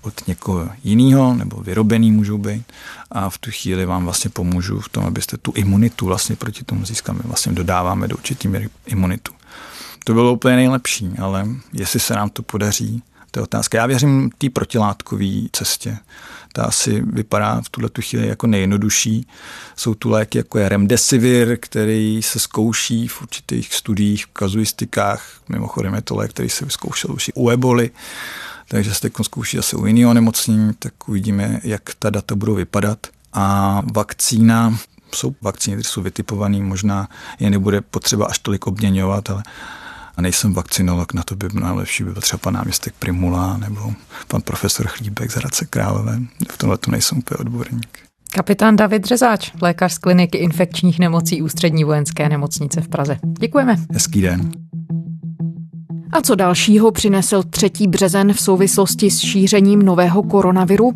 od 0.00 0.26
někoho 0.26 0.68
jiného 0.84 1.34
nebo 1.34 1.56
vyrobený 1.56 2.12
můžou 2.12 2.38
být 2.38 2.72
a 3.10 3.30
v 3.30 3.38
tu 3.38 3.50
chvíli 3.50 3.86
vám 3.86 4.04
vlastně 4.04 4.30
pomůžu 4.30 4.80
v 4.80 4.88
tom, 4.88 5.04
abyste 5.04 5.36
tu 5.36 5.52
imunitu 5.54 6.06
vlastně 6.06 6.36
proti 6.36 6.64
tomu 6.64 6.84
získali. 6.84 7.18
Vlastně 7.24 7.52
dodáváme 7.52 8.08
do 8.08 8.16
určitý 8.16 8.48
míry 8.48 8.68
imunitu. 8.86 9.32
To 10.04 10.14
bylo 10.14 10.32
úplně 10.32 10.56
nejlepší, 10.56 11.10
ale 11.18 11.46
jestli 11.72 12.00
se 12.00 12.14
nám 12.14 12.30
to 12.30 12.42
podaří, 12.42 13.02
to 13.30 13.38
je 13.38 13.42
otázka. 13.42 13.78
Já 13.78 13.86
věřím 13.86 14.30
té 14.38 14.50
protilátkové 14.50 15.48
cestě. 15.52 15.98
Ta 16.52 16.64
asi 16.64 17.00
vypadá 17.00 17.60
v 17.60 17.68
tuhle 17.68 17.88
tu 17.88 18.02
chvíli 18.02 18.28
jako 18.28 18.46
nejjednodušší. 18.46 19.26
Jsou 19.76 19.94
tu 19.94 20.10
léky 20.10 20.38
jako 20.38 20.58
je 20.58 20.68
remdesivir, 20.68 21.58
který 21.60 22.22
se 22.22 22.38
zkouší 22.38 23.08
v 23.08 23.22
určitých 23.22 23.74
studiích, 23.74 24.26
v 24.26 24.30
kazuistikách. 24.32 25.40
Mimochodem 25.48 25.94
je 25.94 26.02
to 26.02 26.16
lék, 26.16 26.30
který 26.30 26.48
se 26.48 26.64
vyzkoušel 26.64 27.14
už 27.14 27.28
i 27.28 27.32
u 27.34 27.50
eboli 27.50 27.90
takže 28.70 28.94
se 28.94 29.00
teď 29.00 29.12
zkouší 29.22 29.58
asi 29.58 29.76
u 29.76 29.86
jiného 29.86 30.10
onemocnění, 30.10 30.72
tak 30.78 31.08
uvidíme, 31.08 31.60
jak 31.64 31.82
ta 31.98 32.10
data 32.10 32.34
budou 32.34 32.54
vypadat. 32.54 33.06
A 33.32 33.82
vakcína, 33.94 34.78
jsou 35.14 35.34
vakcíny, 35.42 35.76
které 35.76 35.88
jsou 35.88 36.02
vytipované, 36.02 36.60
možná 36.60 37.08
je 37.40 37.50
nebude 37.50 37.80
potřeba 37.80 38.26
až 38.26 38.38
tolik 38.38 38.66
obměňovat, 38.66 39.30
ale 39.30 39.42
a 40.16 40.22
nejsem 40.22 40.54
vakcinolog, 40.54 41.14
na 41.14 41.22
to 41.22 41.36
by 41.36 41.48
nejlepší 41.52 42.04
by 42.04 42.12
byl 42.12 42.22
třeba 42.22 42.38
pan 42.38 42.54
náměstek 42.54 42.94
Primula 42.98 43.56
nebo 43.56 43.92
pan 44.28 44.42
profesor 44.42 44.86
Chlíbek 44.86 45.30
z 45.30 45.34
Hradce 45.34 45.66
Králové. 45.66 46.20
V 46.50 46.58
tomhle 46.58 46.78
to 46.78 46.90
nejsem 46.90 47.18
úplně 47.18 47.38
odborník. 47.38 47.98
Kapitán 48.32 48.76
David 48.76 49.04
Řezáč, 49.04 49.52
lékař 49.62 49.92
z 49.92 49.98
kliniky 49.98 50.38
infekčních 50.38 50.98
nemocí 50.98 51.42
Ústřední 51.42 51.84
vojenské 51.84 52.28
nemocnice 52.28 52.80
v 52.80 52.88
Praze. 52.88 53.18
Děkujeme. 53.40 53.76
Hezký 53.92 54.20
den. 54.20 54.69
A 56.12 56.22
co 56.22 56.34
dalšího 56.34 56.90
přinesl 56.90 57.42
3. 57.42 57.70
březen 57.88 58.32
v 58.32 58.40
souvislosti 58.40 59.10
s 59.10 59.18
šířením 59.18 59.82
nového 59.82 60.22
koronaviru? 60.22 60.92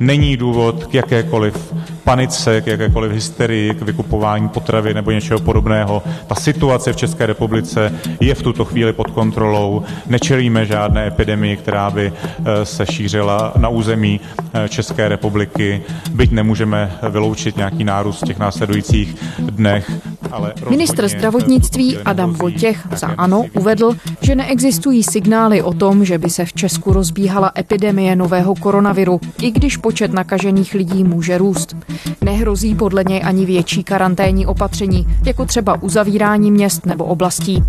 Není 0.00 0.36
důvod 0.36 0.84
k 0.84 0.94
jakékoliv 0.94 1.71
panice, 2.04 2.60
k 2.60 2.66
jakékoliv 2.66 3.12
hysterii, 3.12 3.74
k 3.74 3.82
vykupování 3.82 4.48
potravy 4.48 4.94
nebo 4.94 5.10
něčeho 5.10 5.40
podobného. 5.40 6.02
Ta 6.26 6.34
situace 6.34 6.92
v 6.92 6.96
České 6.96 7.26
republice 7.26 7.92
je 8.20 8.34
v 8.34 8.42
tuto 8.42 8.64
chvíli 8.64 8.92
pod 8.92 9.10
kontrolou. 9.10 9.82
Nečelíme 10.06 10.66
žádné 10.66 11.06
epidemii, 11.06 11.56
která 11.56 11.90
by 11.90 12.12
eh, 12.12 12.64
se 12.66 12.86
šířila 12.86 13.52
na 13.56 13.68
území 13.68 14.20
eh, 14.54 14.68
České 14.68 15.08
republiky, 15.08 15.82
byť 16.12 16.30
nemůžeme 16.30 16.92
vyloučit 17.10 17.56
nějaký 17.56 17.84
nárůst 17.84 18.22
v 18.22 18.26
těch 18.26 18.38
následujících 18.38 19.16
dnech. 19.38 19.90
Ale 20.30 20.52
Ministr 20.70 21.08
zdravotnictví 21.08 21.98
Adam 21.98 22.32
Vojtěch 22.32 22.88
za 22.96 23.06
ANO 23.06 23.44
uvedl, 23.54 23.96
že 24.20 24.34
neexistují 24.34 25.02
signály 25.02 25.62
o 25.62 25.72
tom, 25.72 26.04
že 26.04 26.18
by 26.18 26.30
se 26.30 26.44
v 26.44 26.52
Česku 26.52 26.92
rozbíhala 26.92 27.52
epidemie 27.58 28.16
nového 28.16 28.54
koronaviru, 28.54 29.20
i 29.42 29.50
když 29.50 29.76
počet 29.76 30.12
nakažených 30.12 30.74
lidí 30.74 31.04
může 31.04 31.38
růst. 31.38 31.76
Nehrozí 32.20 32.74
podle 32.74 33.04
něj 33.04 33.22
ani 33.24 33.46
větší 33.46 33.84
karanténní 33.84 34.46
opatření, 34.46 35.06
jako 35.24 35.44
třeba 35.44 35.82
uzavírání 35.82 36.50
měst 36.50 36.86
nebo 36.86 37.04
oblastí. 37.04 37.64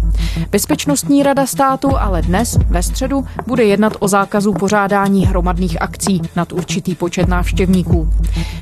Bezpečnostní 0.51 1.23
rada 1.23 1.45
státu 1.45 1.97
ale 1.97 2.21
dnes, 2.21 2.57
ve 2.69 2.83
středu, 2.83 3.25
bude 3.47 3.63
jednat 3.63 3.93
o 3.99 4.07
zákazu 4.07 4.53
pořádání 4.53 5.25
hromadných 5.25 5.81
akcí 5.81 6.21
nad 6.35 6.53
určitý 6.53 6.95
počet 6.95 7.27
návštěvníků. 7.27 8.09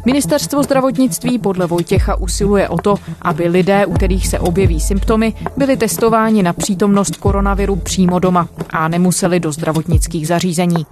Ministerstvo 0.06 0.64
zdravotnictví 0.64 1.40
podle 1.40 1.68
Vojtěcha 1.68 2.16
usiluje 2.16 2.70
o 2.70 2.78
to, 2.78 2.96
aby 3.22 3.48
lidé, 3.48 3.86
u 3.86 3.94
kterých 3.94 4.28
se 4.28 4.40
objeví 4.40 4.80
symptomy, 4.80 5.34
byli 5.58 5.78
testováni 5.78 6.44
na 6.44 6.54
přítomnost 6.54 7.16
koronaviru 7.16 7.76
přímo 7.76 8.20
doma 8.20 8.48
a 8.70 8.88
nemuseli 8.88 9.40
do 9.40 9.52
zdravotnických 9.52 10.28
zařízení. 10.28 10.86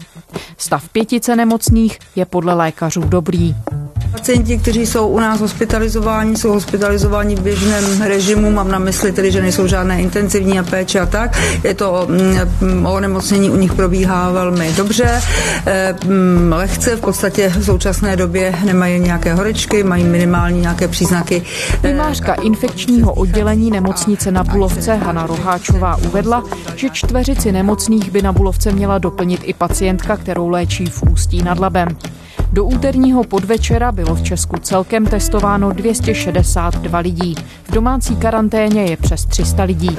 Stav 0.58 0.90
pětice 0.90 1.36
nemocných 1.36 2.00
je 2.16 2.26
podle 2.26 2.54
lékařů 2.54 3.02
dobrý. 3.02 3.56
Pacienti, 4.12 4.58
kteří 4.58 4.86
jsou 4.86 5.08
u 5.08 5.20
nás 5.20 5.40
hospitalizováni, 5.40 6.38
jsou 6.38 6.52
hospitalizováni 6.52 7.36
v 7.36 7.42
běžném 7.42 8.02
režimu, 8.02 8.52
mám 8.52 8.72
na 8.72 8.80
mysli 8.80 9.12
tedy, 9.12 9.32
že 9.32 9.42
nejsou 9.42 9.68
žádné 9.68 10.02
intenzivní 10.02 10.60
a 10.60 10.64
péče 10.64 11.00
a 11.00 11.06
tak. 11.06 11.40
Je 11.64 11.74
to 11.74 12.08
mm, 12.62 12.86
onemocnění 12.86 13.50
u 13.50 13.56
nich 13.56 13.74
probíhá 13.74 14.32
velmi 14.32 14.74
dobře, 14.74 15.22
eh, 15.66 15.96
mm, 16.06 16.54
lehce, 16.54 16.96
v 16.96 17.00
podstatě 17.00 17.50
v 17.50 17.66
současné 17.66 18.16
době 18.16 18.56
nemají 18.66 19.00
nějaké 19.00 19.34
horečky, 19.34 19.84
mají 19.84 20.04
minimální 20.04 20.62
nějaké 20.62 20.88
příznaky. 20.88 21.42
Primářka 21.82 22.34
infekčního 22.34 23.14
oddělení 23.14 23.72
nemocnice 23.72 24.32
na 24.32 24.44
Bulovce 24.44 24.96
Hana 24.96 25.28
Roháčová 25.28 25.96
uvedla, 25.96 26.44
že 26.76 26.90
čtveřici 26.90 27.52
nemocných 27.52 28.12
by 28.12 28.22
na 28.22 28.34
Bulovce 28.34 28.72
měla 28.72 28.98
doplnit 28.98 29.42
i 29.44 29.54
pacientka, 29.54 30.18
kterou 30.18 30.50
léčí 30.50 30.86
v 30.86 31.04
Ústí 31.04 31.44
nad 31.44 31.60
Labem. 31.60 31.88
Do 32.54 32.66
úterního 32.66 33.24
podvečera 33.24 33.92
bylo 33.92 34.16
v 34.16 34.22
Česku 34.22 34.58
celkem 34.58 35.06
testováno 35.06 35.72
262 35.72 37.00
lidí. 37.00 37.36
V 37.64 37.72
domácí 37.72 38.16
karanténě 38.16 38.82
je 38.82 38.98
přes 38.98 39.26
300 39.26 39.64
lidí. 39.64 39.98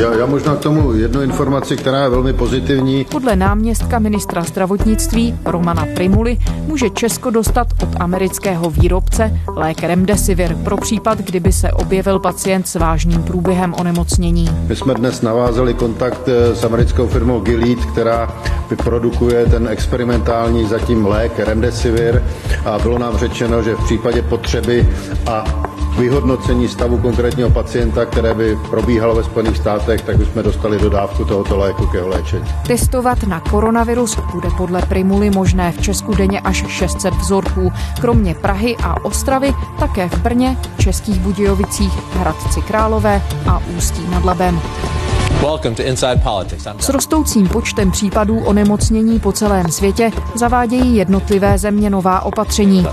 Já, 0.00 0.14
já 0.14 0.26
možná 0.26 0.56
k 0.56 0.58
tomu 0.58 0.92
jednu 0.92 1.22
informaci, 1.22 1.76
která 1.76 2.02
je 2.02 2.08
velmi 2.08 2.32
pozitivní. 2.32 3.04
Podle 3.04 3.36
náměstka 3.36 3.98
ministra 3.98 4.42
zdravotnictví 4.42 5.38
Romana 5.44 5.86
Primuly 5.94 6.38
může 6.66 6.90
Česko 6.90 7.30
dostat 7.30 7.66
od 7.82 7.88
amerického 8.00 8.70
výrobce 8.70 9.40
lék 9.56 9.82
Remdesivir 9.82 10.54
pro 10.54 10.76
případ, 10.76 11.18
kdyby 11.18 11.52
se 11.52 11.72
objevil 11.72 12.18
pacient 12.18 12.68
s 12.68 12.74
vážným 12.74 13.22
průběhem 13.22 13.74
onemocnění. 13.74 14.50
My 14.68 14.76
jsme 14.76 14.94
dnes 14.94 15.22
navázali 15.22 15.74
kontakt 15.74 16.28
eh, 16.28 16.54
s 16.54 16.64
americkou 16.64 17.06
firmou 17.06 17.40
Gilead, 17.40 17.84
která 17.84 18.34
vyprodukuje 18.70 19.46
ten 19.46 19.68
experimentální 19.68 20.68
zatím 20.68 21.06
lék 21.06 21.45
Remdesivir 21.46 22.22
a 22.64 22.78
bylo 22.78 22.98
nám 22.98 23.18
řečeno, 23.18 23.62
že 23.62 23.74
v 23.74 23.84
případě 23.84 24.22
potřeby 24.22 24.88
a 25.26 25.44
vyhodnocení 25.98 26.68
stavu 26.68 26.98
konkrétního 26.98 27.50
pacienta, 27.50 28.06
které 28.06 28.34
by 28.34 28.58
probíhalo 28.70 29.14
ve 29.14 29.24
Spojených 29.24 29.56
státech, 29.56 30.02
tak 30.02 30.16
bychom 30.16 30.42
dostali 30.42 30.78
dodávku 30.78 31.24
tohoto 31.24 31.56
léku 31.56 31.86
k 31.86 31.94
jeho 31.94 32.08
léčení. 32.08 32.44
Testovat 32.66 33.22
na 33.22 33.40
koronavirus 33.40 34.18
bude 34.32 34.48
podle 34.56 34.82
Primuly 34.82 35.30
možné 35.30 35.72
v 35.72 35.80
Česku 35.80 36.14
denně 36.14 36.40
až 36.40 36.64
600 36.68 37.14
vzorků. 37.14 37.72
Kromě 38.00 38.34
Prahy 38.34 38.76
a 38.82 39.04
Ostravy 39.04 39.54
také 39.78 40.08
v 40.08 40.18
Brně, 40.18 40.56
Českých 40.78 41.20
Budějovicích, 41.20 41.92
Hradci 42.14 42.62
Králové 42.62 43.22
a 43.48 43.62
Ústí 43.76 44.10
nad 44.10 44.24
Labem. 44.24 44.60
S 46.78 46.88
rostoucím 46.88 47.48
počtem 47.48 47.90
případů 47.90 48.44
onemocnění 48.44 49.20
po 49.20 49.32
celém 49.32 49.70
světě 49.70 50.10
zavádějí 50.34 50.96
jednotlivé 50.96 51.58
země 51.58 51.90
nová 51.90 52.20
opatření. 52.20 52.86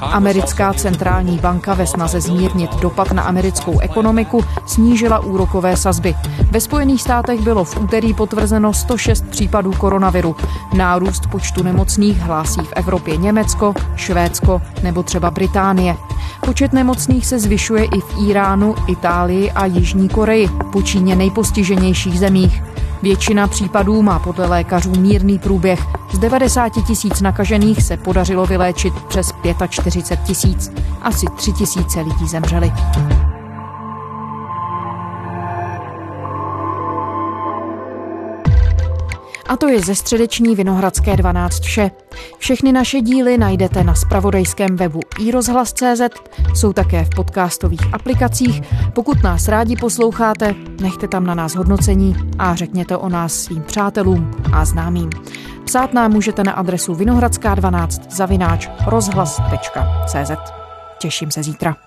Americká 0.00 0.72
centrální 0.72 1.38
banka 1.38 1.74
ve 1.74 1.86
snaze 1.86 2.20
zmírnit 2.20 2.74
dopad 2.76 3.12
na 3.12 3.22
americkou 3.22 3.78
ekonomiku 3.78 4.44
snížila 4.66 5.18
úrokové 5.18 5.76
sazby. 5.76 6.14
Ve 6.50 6.60
Spojených 6.60 7.02
státech 7.02 7.40
bylo 7.40 7.64
v 7.64 7.80
úterý 7.80 8.14
potvrzeno 8.14 8.72
106 8.72 9.24
případů 9.26 9.72
koronaviru. 9.72 10.36
Nárůst 10.74 11.26
počtu 11.26 11.62
nemocných 11.62 12.18
hlásí 12.18 12.60
v 12.60 12.72
Evropě 12.76 13.16
Německo, 13.16 13.74
Švédsko 13.96 14.62
nebo 14.82 15.02
třeba 15.02 15.30
Británie. 15.30 15.96
Počet 16.40 16.72
nemocných 16.72 17.26
se 17.26 17.38
zvyšuje 17.38 17.84
i 17.84 18.00
v 18.00 18.28
Iránu, 18.28 18.74
Itálii 18.86 19.50
a 19.50 19.66
Jižní 19.66 20.08
Koreji, 20.08 20.48
po 20.72 20.82
Číně 20.82 21.16
nejpostiženějších 21.16 22.18
zemích. 22.18 22.62
Většina 23.02 23.46
případů 23.46 24.02
má 24.02 24.18
podle 24.18 24.46
lékařů 24.46 24.90
mírný 24.90 25.38
průběh. 25.38 25.80
Z 26.12 26.18
90 26.18 26.72
tisíc 26.86 27.20
nakažených 27.20 27.82
se 27.82 27.96
podařilo 27.96 28.46
vyléčit 28.46 28.94
přes 29.08 29.32
45 29.68 30.26
tisíc. 30.26 30.72
Asi 31.02 31.26
3 31.36 31.52
tisíce 31.52 32.00
lidí 32.00 32.28
zemřeli. 32.28 32.72
A 39.48 39.56
to 39.56 39.68
je 39.68 39.80
ze 39.80 39.94
středeční 39.94 40.54
Vinohradské 40.54 41.16
12 41.16 41.60
vše. 41.60 41.90
Všechny 42.38 42.72
naše 42.72 43.00
díly 43.00 43.38
najdete 43.38 43.84
na 43.84 43.94
spravodajském 43.94 44.76
webu 44.76 45.00
iRozhlas.cz, 45.18 46.00
jsou 46.54 46.72
také 46.72 47.04
v 47.04 47.10
podcastových 47.10 47.94
aplikacích. 47.94 48.62
Pokud 48.94 49.22
nás 49.22 49.48
rádi 49.48 49.76
posloucháte, 49.76 50.54
nechte 50.80 51.08
tam 51.08 51.26
na 51.26 51.34
nás 51.34 51.54
hodnocení 51.54 52.16
a 52.38 52.54
řekněte 52.54 52.96
o 52.96 53.08
nás 53.08 53.34
svým 53.34 53.62
přátelům 53.62 54.30
a 54.52 54.64
známým. 54.64 55.10
Psát 55.64 55.94
nám 55.94 56.12
můžete 56.12 56.44
na 56.44 56.52
adresu 56.52 56.94
vinohradská12 56.94 58.02
zavináč 58.10 58.68
rozhlas.cz. 58.86 60.30
Těším 60.98 61.30
se 61.30 61.42
zítra. 61.42 61.85